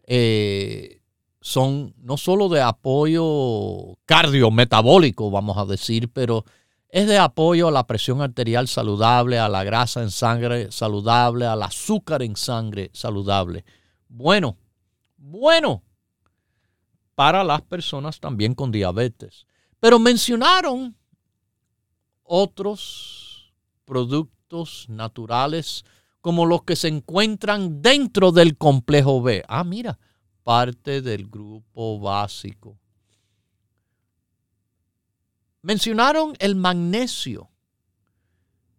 eh, 0.08 1.02
son 1.40 1.94
no 1.98 2.16
solo 2.16 2.48
de 2.48 2.62
apoyo 2.62 3.96
cardiometabólico, 4.06 5.30
vamos 5.30 5.56
a 5.56 5.66
decir, 5.66 6.08
pero 6.12 6.44
es 6.92 7.06
de 7.06 7.18
apoyo 7.18 7.68
a 7.68 7.70
la 7.70 7.86
presión 7.86 8.20
arterial 8.20 8.66
saludable, 8.66 9.38
a 9.38 9.48
la 9.48 9.64
grasa 9.64 10.02
en 10.02 10.10
sangre 10.10 10.72
saludable, 10.72 11.46
al 11.46 11.62
azúcar 11.62 12.22
en 12.22 12.36
sangre 12.36 12.90
saludable. 12.92 13.64
Bueno, 14.08 14.56
bueno, 15.16 15.82
para 17.14 17.44
las 17.44 17.62
personas 17.62 18.18
también 18.18 18.54
con 18.54 18.72
diabetes. 18.72 19.46
Pero 19.78 19.98
mencionaron 19.98 20.96
otros 22.22 23.52
productos 23.84 24.86
naturales 24.88 25.84
como 26.20 26.44
los 26.44 26.64
que 26.64 26.76
se 26.76 26.88
encuentran 26.88 27.82
dentro 27.82 28.32
del 28.32 28.56
complejo 28.56 29.22
B. 29.22 29.42
Ah, 29.48 29.64
mira, 29.64 29.98
parte 30.42 31.02
del 31.02 31.28
grupo 31.28 31.98
básico. 31.98 32.78
Mencionaron 35.62 36.34
el 36.38 36.56
magnesio. 36.56 37.50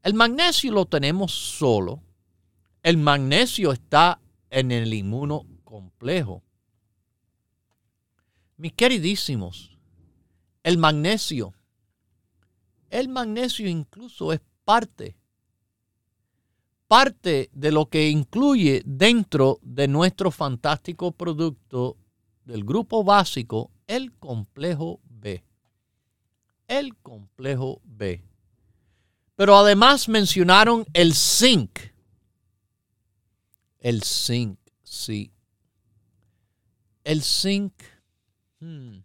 El 0.01 0.15
magnesio 0.15 0.71
lo 0.71 0.85
tenemos 0.85 1.31
solo. 1.31 2.01
El 2.81 2.97
magnesio 2.97 3.71
está 3.71 4.19
en 4.49 4.71
el 4.71 4.91
inmunocomplejo. 4.93 6.43
Mis 8.57 8.73
queridísimos, 8.73 9.77
el 10.63 10.77
magnesio, 10.77 11.53
el 12.89 13.09
magnesio 13.09 13.67
incluso 13.67 14.33
es 14.33 14.41
parte, 14.65 15.15
parte 16.87 17.49
de 17.53 17.71
lo 17.71 17.87
que 17.87 18.09
incluye 18.09 18.83
dentro 18.85 19.59
de 19.61 19.87
nuestro 19.87 20.29
fantástico 20.29 21.11
producto 21.11 21.97
del 22.45 22.63
grupo 22.63 23.03
básico, 23.03 23.71
el 23.87 24.13
complejo 24.13 24.99
B. 25.05 25.43
El 26.71 26.95
complejo 26.97 27.81
B. 27.83 28.23
Pero 29.35 29.57
además 29.57 30.07
mencionaron 30.07 30.85
el 30.93 31.13
zinc. 31.13 31.79
El 33.79 34.03
zinc, 34.03 34.57
sí. 34.83 35.31
El 37.03 37.23
zinc 37.23 37.73
Hmm. 38.61 38.99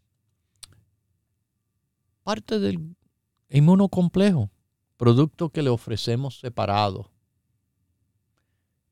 Parte 2.22 2.58
del 2.58 2.94
inmunocomplejo, 3.48 4.50
producto 4.98 5.48
que 5.48 5.62
le 5.62 5.70
ofrecemos 5.70 6.40
separado 6.40 7.10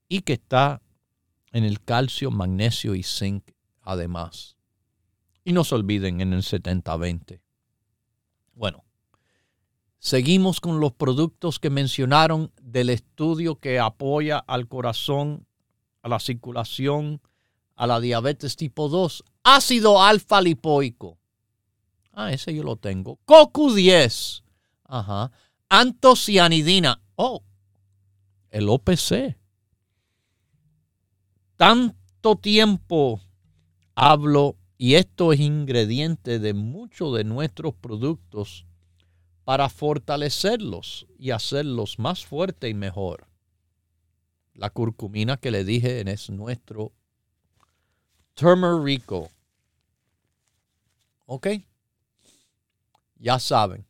y 0.08 0.22
que 0.22 0.32
está 0.32 0.80
en 1.52 1.64
el 1.64 1.82
calcio, 1.82 2.30
magnesio 2.30 2.94
y 2.94 3.02
zinc 3.02 3.50
además. 3.82 4.56
Y 5.44 5.52
no 5.52 5.64
se 5.64 5.74
olviden 5.74 6.22
en 6.22 6.32
el 6.32 6.42
70-20. 6.42 7.43
Bueno, 8.54 8.84
seguimos 9.98 10.60
con 10.60 10.80
los 10.80 10.92
productos 10.92 11.58
que 11.58 11.70
mencionaron 11.70 12.52
del 12.62 12.90
estudio 12.90 13.56
que 13.56 13.78
apoya 13.78 14.38
al 14.38 14.68
corazón, 14.68 15.46
a 16.02 16.08
la 16.08 16.20
circulación, 16.20 17.20
a 17.76 17.86
la 17.86 18.00
diabetes 18.00 18.56
tipo 18.56 18.88
2, 18.88 19.24
ácido 19.42 20.02
alfa 20.02 20.40
lipoico. 20.40 21.18
Ah, 22.12 22.32
ese 22.32 22.54
yo 22.54 22.62
lo 22.62 22.76
tengo. 22.76 23.18
CoQ10. 23.26 24.44
Ajá. 24.84 25.32
Antocianidina. 25.68 27.02
Oh, 27.16 27.42
el 28.50 28.68
OPC. 28.68 29.36
Tanto 31.56 32.36
tiempo 32.36 33.20
hablo 33.96 34.56
y 34.84 34.96
esto 34.96 35.32
es 35.32 35.40
ingrediente 35.40 36.38
de 36.38 36.52
muchos 36.52 37.16
de 37.16 37.24
nuestros 37.24 37.74
productos 37.74 38.66
para 39.42 39.70
fortalecerlos 39.70 41.06
y 41.18 41.30
hacerlos 41.30 41.98
más 41.98 42.26
fuertes 42.26 42.70
y 42.70 42.74
mejor. 42.74 43.26
La 44.52 44.68
curcumina 44.68 45.38
que 45.38 45.50
le 45.50 45.64
dije 45.64 46.02
es 46.12 46.28
nuestro 46.28 46.92
turmerico. 48.34 49.30
¿Ok? 51.24 51.46
Ya 53.16 53.38
saben. 53.38 53.86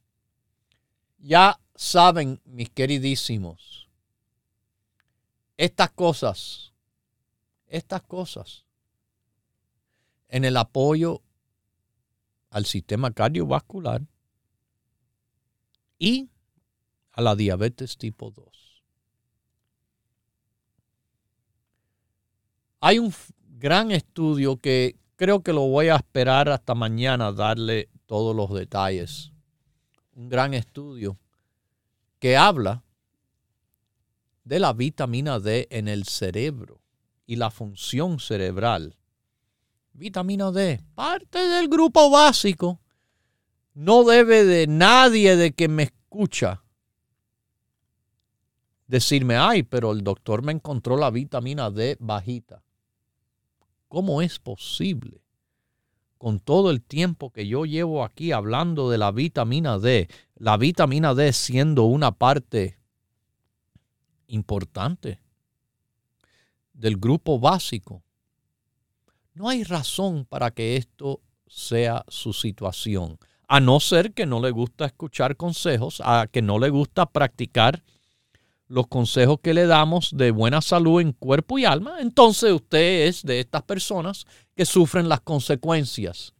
Ya 1.19 1.59
saben, 1.75 2.41
mis 2.45 2.71
queridísimos. 2.71 3.89
Estas 5.57 5.91
cosas, 5.91 6.73
estas 7.67 8.03
cosas, 8.03 8.64
en 10.35 10.45
el 10.45 10.57
apoyo 10.57 11.23
al 12.51 12.67
sistema 12.67 13.13
cardiovascular 13.13 14.03
y 15.97 16.29
a 17.13 17.23
la 17.23 17.37
diabetes 17.37 17.97
tipo 17.97 18.33
2. 18.33 18.83
Hay 22.81 22.99
un 22.99 23.15
gran 23.61 23.93
estudio 23.93 24.57
que 24.57 24.97
creo 25.15 25.45
que 25.45 25.53
lo 25.53 25.69
voy 25.69 25.87
a 25.87 25.95
esperar 25.95 26.49
hasta 26.49 26.75
mañana 26.75 27.31
darle 27.31 27.89
todos 28.07 28.35
los 28.35 28.53
detalles. 28.53 29.31
Un 30.17 30.29
gran 30.29 30.53
estudio 30.53 31.17
que 32.19 32.37
habla 32.37 32.83
de 34.43 34.59
la 34.59 34.73
vitamina 34.73 35.39
D 35.39 35.69
en 35.71 35.87
el 35.87 36.07
cerebro 36.07 36.81
y 37.25 37.37
la 37.37 37.53
función 37.53 38.19
cerebral. 38.19 38.97
Vitamina 39.95 40.51
D, 40.51 40.81
parte 40.97 41.39
del 41.39 41.69
grupo 41.69 42.11
básico. 42.11 42.81
No 43.75 44.05
debe 44.05 44.45
de 44.45 44.67
nadie 44.67 45.37
de 45.37 45.53
que 45.53 45.69
me 45.69 45.85
escucha 45.85 46.65
decirme, 48.89 49.37
ay, 49.37 49.63
pero 49.63 49.93
el 49.93 50.03
doctor 50.03 50.43
me 50.43 50.53
encontró 50.53 50.97
la 50.97 51.11
vitamina 51.11 51.71
D 51.71 51.97
bajita. 52.01 52.65
¿Cómo 53.89 54.21
es 54.21 54.41
posible? 54.41 55.23
Con 56.19 56.41
todo 56.41 56.71
el 56.71 56.83
tiempo 56.83 57.31
que 57.31 57.47
yo 57.47 57.65
llevo 57.65 58.05
aquí 58.05 58.33
hablando 58.33 58.91
de 58.91 58.99
la 58.99 59.13
vitamina 59.13 59.79
D, 59.79 60.09
la 60.35 60.57
vitamina 60.57 61.15
D 61.15 61.33
siendo 61.33 61.85
una 61.85 62.13
parte 62.13 62.79
importante 64.27 65.21
del 66.73 66.97
grupo 66.97 67.39
básico. 67.39 68.03
No 69.35 69.49
hay 69.49 69.65
razón 69.65 70.27
para 70.27 70.53
que 70.53 70.77
esto 70.77 71.21
sea 71.49 72.05
su 72.07 72.33
situación, 72.33 73.19
a 73.49 73.59
no 73.59 73.81
ser 73.81 74.15
que 74.15 74.27
no 74.27 74.41
le 74.41 74.53
gusta 74.53 74.87
escuchar 74.87 75.37
consejos, 75.37 76.01
a 76.05 76.29
que 76.31 76.41
no 76.41 76.61
le 76.61 76.71
gusta 76.71 77.07
practicar 77.07 77.83
los 78.69 78.87
consejos 78.87 79.41
que 79.43 79.53
le 79.53 79.67
damos 79.67 80.17
de 80.17 80.31
buena 80.31 80.63
salud 80.63 81.01
en 81.01 81.13
cuerpo 81.13 81.59
y 81.59 81.65
alma, 81.65 82.01
entonces 82.01 82.53
usted 82.53 83.09
es 83.09 83.25
de 83.25 83.41
estas 83.41 83.65
personas 83.65 84.25
que 84.55 84.65
sufren 84.65 85.09
las 85.09 85.21
consecuencias 85.21 86.33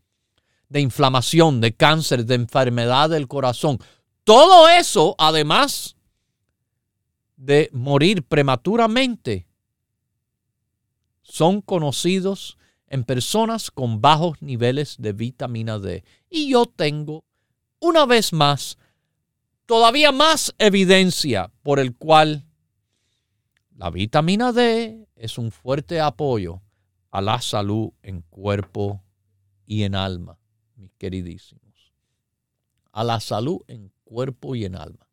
de 0.69 0.81
inflamación, 0.81 1.61
de 1.61 1.75
cáncer, 1.75 2.25
de 2.25 2.37
enfermedad 2.37 3.11
del 3.11 3.27
corazón. 3.27 3.79
Todo 4.23 4.69
eso, 4.69 5.17
además 5.19 5.97
de 7.37 7.71
morir 7.73 8.23
prematuramente, 8.23 9.47
son 11.23 11.61
conocidos 11.61 12.57
en 12.95 13.03
personas 13.03 13.73
con 13.73 14.01
bajos 14.01 14.41
niveles 14.41 14.95
de 15.01 15.13
vitamina 15.13 15.81
D. 15.81 16.05
Y 16.31 16.51
yo 16.51 16.65
tengo, 16.65 17.25
una 17.81 18.07
vez 18.07 18.33
más, 18.33 18.79
todavía 19.67 20.13
más 20.13 20.55
evidencia 20.59 21.51
por 21.65 21.81
el 21.81 21.97
cual 21.97 22.47
la 23.75 23.91
vitamina 23.91 24.53
D 24.53 25.09
es 25.17 25.39
un 25.39 25.51
fuerte 25.51 26.01
apoyo 26.01 26.63
a 27.11 27.21
la 27.21 27.41
salud 27.41 27.91
en 28.01 28.23
cuerpo 28.31 29.03
y 29.67 29.83
en 29.83 29.97
alma, 29.97 30.39
mis 30.77 30.93
queridísimos. 30.93 31.93
A 32.93 33.03
la 33.03 33.19
salud 33.19 33.61
en 33.67 33.91
cuerpo 34.05 34.55
y 34.55 34.67
en 34.67 34.77
alma. 34.77 35.09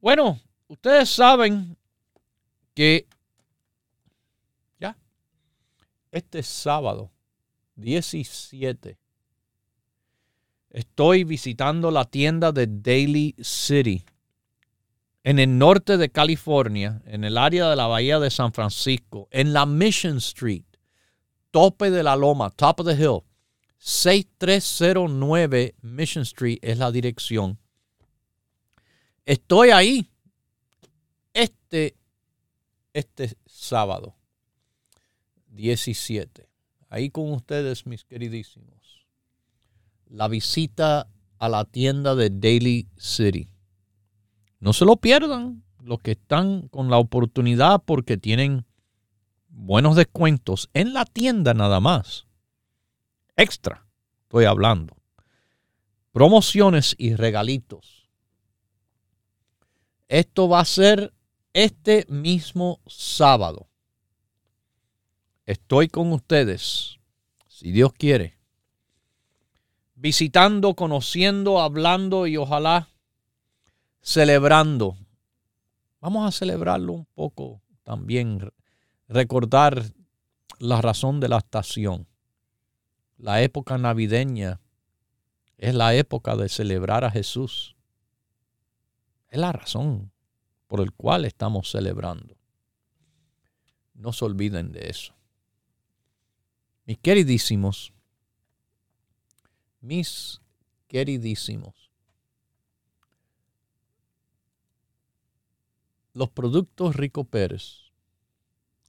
Bueno, 0.00 0.40
ustedes 0.68 1.10
saben 1.10 1.79
que 2.74 3.06
ya, 4.78 4.96
este 6.10 6.42
sábado 6.42 7.10
17, 7.76 8.98
estoy 10.70 11.24
visitando 11.24 11.90
la 11.90 12.04
tienda 12.04 12.52
de 12.52 12.66
Daily 12.68 13.34
City 13.40 14.04
en 15.22 15.38
el 15.38 15.58
norte 15.58 15.96
de 15.96 16.10
California, 16.10 17.02
en 17.04 17.24
el 17.24 17.36
área 17.36 17.68
de 17.68 17.76
la 17.76 17.86
bahía 17.86 18.18
de 18.18 18.30
San 18.30 18.52
Francisco, 18.52 19.28
en 19.30 19.52
la 19.52 19.66
Mission 19.66 20.16
Street, 20.16 20.64
tope 21.50 21.90
de 21.90 22.02
la 22.02 22.16
loma, 22.16 22.50
top 22.50 22.80
of 22.80 22.86
the 22.86 22.94
hill. 22.94 23.22
6309 23.78 25.74
Mission 25.80 26.22
Street 26.22 26.58
es 26.60 26.78
la 26.78 26.90
dirección. 26.90 27.58
Estoy 29.24 29.70
ahí 29.70 30.10
este, 31.32 31.96
este 32.92 33.36
sábado 33.46 34.16
17. 35.48 36.48
Ahí 36.88 37.10
con 37.10 37.32
ustedes, 37.32 37.86
mis 37.86 38.04
queridísimos. 38.04 39.06
La 40.06 40.28
visita 40.28 41.08
a 41.38 41.48
la 41.48 41.64
tienda 41.64 42.14
de 42.14 42.30
Daily 42.30 42.88
City. 42.96 43.48
No 44.58 44.72
se 44.72 44.84
lo 44.84 44.96
pierdan 44.96 45.62
los 45.82 46.00
que 46.00 46.12
están 46.12 46.68
con 46.68 46.90
la 46.90 46.98
oportunidad 46.98 47.82
porque 47.84 48.16
tienen 48.16 48.66
buenos 49.48 49.96
descuentos 49.96 50.68
en 50.74 50.92
la 50.92 51.04
tienda 51.04 51.54
nada 51.54 51.80
más. 51.80 52.26
Extra, 53.36 53.86
estoy 54.22 54.44
hablando. 54.44 54.96
Promociones 56.12 56.94
y 56.98 57.14
regalitos. 57.14 58.08
Esto 60.08 60.48
va 60.48 60.60
a 60.60 60.64
ser 60.64 61.14
este 61.52 62.06
mismo 62.08 62.80
sábado. 62.86 63.68
Estoy 65.46 65.88
con 65.88 66.12
ustedes, 66.12 66.98
si 67.48 67.72
Dios 67.72 67.92
quiere, 67.92 68.38
visitando, 69.94 70.74
conociendo, 70.74 71.60
hablando 71.60 72.26
y 72.26 72.36
ojalá 72.36 72.88
celebrando. 74.00 74.96
Vamos 76.00 76.28
a 76.28 76.36
celebrarlo 76.36 76.92
un 76.92 77.06
poco 77.06 77.60
también, 77.82 78.52
recordar 79.08 79.82
la 80.58 80.80
razón 80.80 81.18
de 81.18 81.28
la 81.28 81.38
estación. 81.38 82.06
La 83.18 83.42
época 83.42 83.76
navideña 83.76 84.60
es 85.58 85.74
la 85.74 85.94
época 85.94 86.36
de 86.36 86.48
celebrar 86.48 87.04
a 87.04 87.10
Jesús. 87.10 87.76
Es 89.28 89.38
la 89.38 89.52
razón 89.52 90.12
por 90.70 90.80
el 90.80 90.92
cual 90.92 91.24
estamos 91.24 91.68
celebrando. 91.68 92.36
No 93.92 94.12
se 94.12 94.24
olviden 94.24 94.70
de 94.70 94.88
eso. 94.88 95.12
Mis 96.84 96.96
queridísimos, 96.98 97.92
mis 99.80 100.40
queridísimos, 100.86 101.90
los 106.12 106.30
productos 106.30 106.94
Rico 106.94 107.24
Pérez 107.24 107.90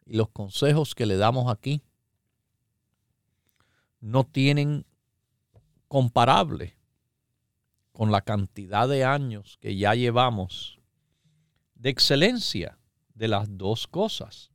y 0.06 0.18
los 0.18 0.30
consejos 0.30 0.94
que 0.94 1.08
le 1.08 1.18
damos 1.18 1.52
aquí 1.52 1.82
no 4.02 4.24
tienen 4.24 4.86
comparable 5.88 6.78
con 7.92 8.12
la 8.12 8.22
cantidad 8.22 8.88
de 8.88 9.04
años 9.04 9.58
que 9.60 9.76
ya 9.76 9.96
llevamos 9.96 10.78
de 11.82 11.90
excelencia 11.90 12.78
de 13.16 13.28
las 13.28 13.58
dos 13.58 13.88
cosas. 13.88 14.52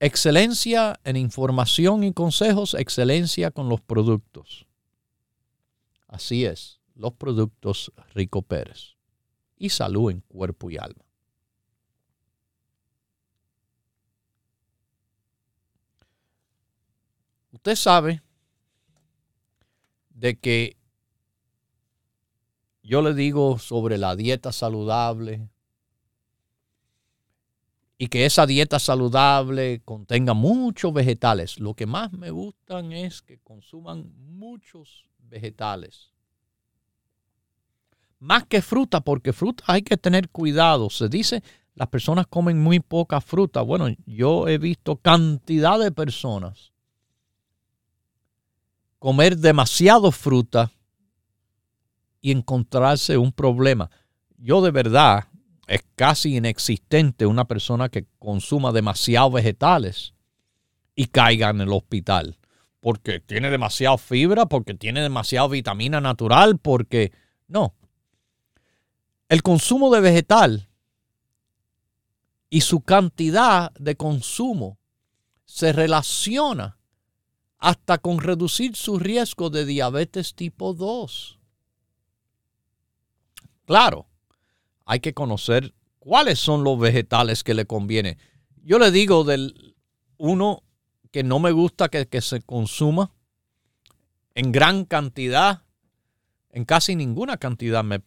Excelencia 0.00 0.98
en 1.04 1.16
información 1.16 2.02
y 2.02 2.12
consejos, 2.12 2.74
excelencia 2.74 3.52
con 3.52 3.68
los 3.68 3.80
productos. 3.80 4.66
Así 6.08 6.44
es, 6.44 6.80
los 6.96 7.12
productos 7.12 7.92
Rico 8.14 8.42
Pérez 8.42 8.96
y 9.56 9.68
salud 9.68 10.10
en 10.10 10.22
cuerpo 10.22 10.70
y 10.70 10.76
alma. 10.76 11.04
Usted 17.52 17.76
sabe 17.76 18.22
de 20.10 20.36
que 20.36 20.75
yo 22.86 23.02
le 23.02 23.14
digo 23.14 23.58
sobre 23.58 23.98
la 23.98 24.14
dieta 24.14 24.52
saludable 24.52 25.48
y 27.98 28.08
que 28.08 28.26
esa 28.26 28.46
dieta 28.46 28.78
saludable 28.78 29.82
contenga 29.84 30.34
muchos 30.34 30.92
vegetales. 30.92 31.58
Lo 31.58 31.74
que 31.74 31.86
más 31.86 32.12
me 32.12 32.30
gustan 32.30 32.92
es 32.92 33.22
que 33.22 33.38
consuman 33.38 34.12
muchos 34.16 35.04
vegetales 35.18 36.16
más 38.18 38.44
que 38.44 38.62
fruta, 38.62 39.00
porque 39.00 39.32
fruta 39.32 39.64
hay 39.66 39.82
que 39.82 39.96
tener 39.96 40.28
cuidado. 40.30 40.90
Se 40.90 41.08
dice, 41.08 41.42
las 41.74 41.88
personas 41.88 42.26
comen 42.26 42.60
muy 42.60 42.80
poca 42.80 43.20
fruta. 43.20 43.62
Bueno, 43.62 43.88
yo 44.06 44.48
he 44.48 44.58
visto 44.58 44.96
cantidad 44.96 45.78
de 45.78 45.92
personas 45.92 46.72
comer 48.98 49.36
demasiado 49.36 50.10
fruta 50.10 50.72
y 52.20 52.32
encontrarse 52.32 53.18
un 53.18 53.32
problema. 53.32 53.90
Yo 54.38 54.60
de 54.62 54.70
verdad 54.70 55.28
es 55.66 55.84
casi 55.94 56.36
inexistente 56.36 57.26
una 57.26 57.46
persona 57.46 57.88
que 57.88 58.06
consuma 58.18 58.72
demasiados 58.72 59.32
vegetales 59.32 60.14
y 60.94 61.06
caiga 61.06 61.50
en 61.50 61.60
el 61.60 61.72
hospital. 61.72 62.38
Porque 62.80 63.20
tiene 63.20 63.50
demasiada 63.50 63.98
fibra, 63.98 64.46
porque 64.46 64.74
tiene 64.74 65.02
demasiada 65.02 65.48
vitamina 65.48 66.00
natural, 66.00 66.58
porque 66.58 67.12
no, 67.48 67.74
el 69.28 69.42
consumo 69.42 69.92
de 69.92 70.00
vegetal 70.00 70.68
y 72.48 72.60
su 72.60 72.80
cantidad 72.80 73.72
de 73.72 73.96
consumo 73.96 74.78
se 75.44 75.72
relaciona 75.72 76.78
hasta 77.58 77.98
con 77.98 78.20
reducir 78.20 78.76
su 78.76 78.98
riesgo 78.98 79.50
de 79.50 79.64
diabetes 79.64 80.34
tipo 80.34 80.74
2. 80.74 81.38
Claro, 83.66 84.06
hay 84.86 85.00
que 85.00 85.12
conocer 85.12 85.74
cuáles 85.98 86.38
son 86.38 86.64
los 86.64 86.78
vegetales 86.78 87.44
que 87.44 87.54
le 87.54 87.66
conviene. 87.66 88.16
Yo 88.62 88.78
le 88.78 88.90
digo 88.90 89.24
del 89.24 89.76
uno 90.16 90.62
que 91.12 91.22
no 91.22 91.38
me 91.38 91.52
gusta 91.52 91.88
que, 91.88 92.20
se 92.22 92.40
consuma 92.40 93.12
en 94.34 94.52
gran 94.52 94.84
cantidad, 94.84 95.62
en 96.50 96.64
casi 96.64 96.96
ninguna 96.96 97.36
cantidad 97.36 97.84
me 97.84 98.02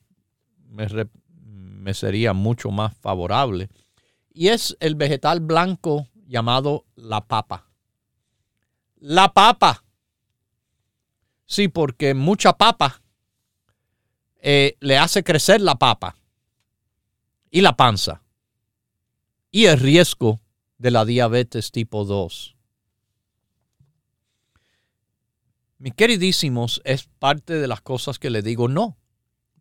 me, 0.70 1.93
sería 1.93 2.34
mucho 2.34 2.72
más 2.72 2.95
favorable. 2.97 3.70
Y 4.32 4.49
es 4.49 4.78
el 4.80 4.95
vegetal 4.95 5.39
blanco 5.39 6.07
llamado 6.28 6.86
la 6.95 7.26
papa. 7.28 7.70
La 8.97 9.34
papa. 9.34 9.84
Sí, 11.45 11.68
porque 11.68 12.14
mucha 12.14 12.53
papa 12.53 13.01
eh, 14.40 14.78
le 14.80 14.98
hace 14.98 15.24
crecer 15.24 15.62
la 15.62 15.76
papa 15.76 16.16
y 17.52 17.62
la 17.62 17.76
panza 17.76 18.24
y 19.52 19.66
el 19.66 19.80
riesgo 19.80 20.40
de 20.78 20.92
la 20.92 21.06
diabetes 21.06 21.72
tipo 21.72 22.06
2. 22.06 22.56
Mis 25.80 25.94
queridísimos, 25.94 26.82
es 26.84 27.08
parte 27.20 27.54
de 27.54 27.68
las 27.68 27.82
cosas 27.82 28.20
que 28.20 28.30
le 28.30 28.42
digo 28.42 28.68
no. 28.68 28.98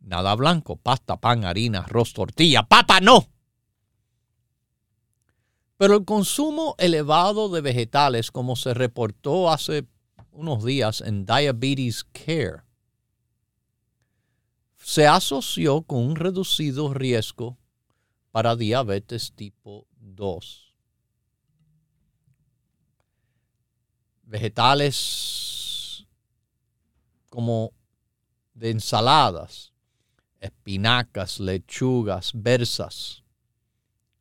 Nada 0.01 0.35
blanco, 0.35 0.75
pasta, 0.75 1.17
pan, 1.19 1.45
harina, 1.45 1.79
arroz, 1.79 2.13
tortilla, 2.13 2.63
papa, 2.63 2.99
no. 2.99 3.29
Pero 5.77 5.95
el 5.95 6.05
consumo 6.05 6.75
elevado 6.77 7.47
de 7.49 7.61
vegetales, 7.61 8.31
como 8.31 8.57
se 8.57 8.73
reportó 8.73 9.49
hace 9.49 9.87
unos 10.31 10.65
días 10.65 11.01
en 11.01 11.25
Diabetes 11.25 12.03
Care, 12.03 12.63
se 14.79 15.07
asoció 15.07 15.83
con 15.83 15.99
un 15.99 16.15
reducido 16.15 16.93
riesgo 16.93 17.57
para 18.31 18.55
diabetes 18.55 19.33
tipo 19.33 19.87
2. 19.99 20.73
Vegetales 24.23 26.07
como 27.29 27.73
de 28.53 28.71
ensaladas, 28.71 29.73
espinacas, 30.39 31.39
lechugas, 31.39 32.31
bersas. 32.33 33.23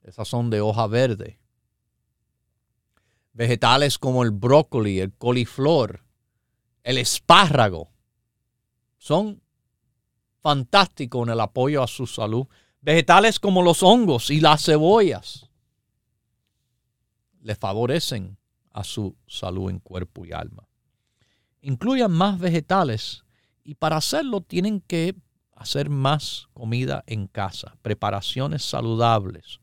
Esas 0.02 0.28
son 0.28 0.50
de 0.50 0.60
hoja 0.60 0.86
verde. 0.86 1.38
Vegetales 3.32 3.98
como 3.98 4.22
el 4.24 4.30
brócoli, 4.30 5.00
el 5.00 5.12
coliflor, 5.12 6.04
el 6.82 6.98
espárrago. 6.98 7.90
Son 8.96 9.40
fantásticos 10.40 11.26
en 11.26 11.32
el 11.32 11.40
apoyo 11.40 11.82
a 11.82 11.86
su 11.86 12.06
salud. 12.06 12.46
Vegetales 12.80 13.40
como 13.40 13.62
los 13.62 13.82
hongos 13.82 14.30
y 14.30 14.40
las 14.40 14.64
cebollas 14.64 15.48
le 17.40 17.54
favorecen 17.54 18.38
a 18.72 18.84
su 18.84 19.16
salud 19.26 19.70
en 19.70 19.78
cuerpo 19.78 20.24
y 20.24 20.32
alma. 20.32 20.68
Incluyan 21.60 22.12
más 22.12 22.38
vegetales 22.38 23.24
y 23.64 23.74
para 23.74 23.96
hacerlo 23.96 24.40
tienen 24.40 24.80
que 24.80 25.16
hacer 25.56 25.90
más 25.90 26.48
comida 26.54 27.02
en 27.06 27.26
casa, 27.26 27.76
preparaciones 27.82 28.62
saludables. 28.64 29.60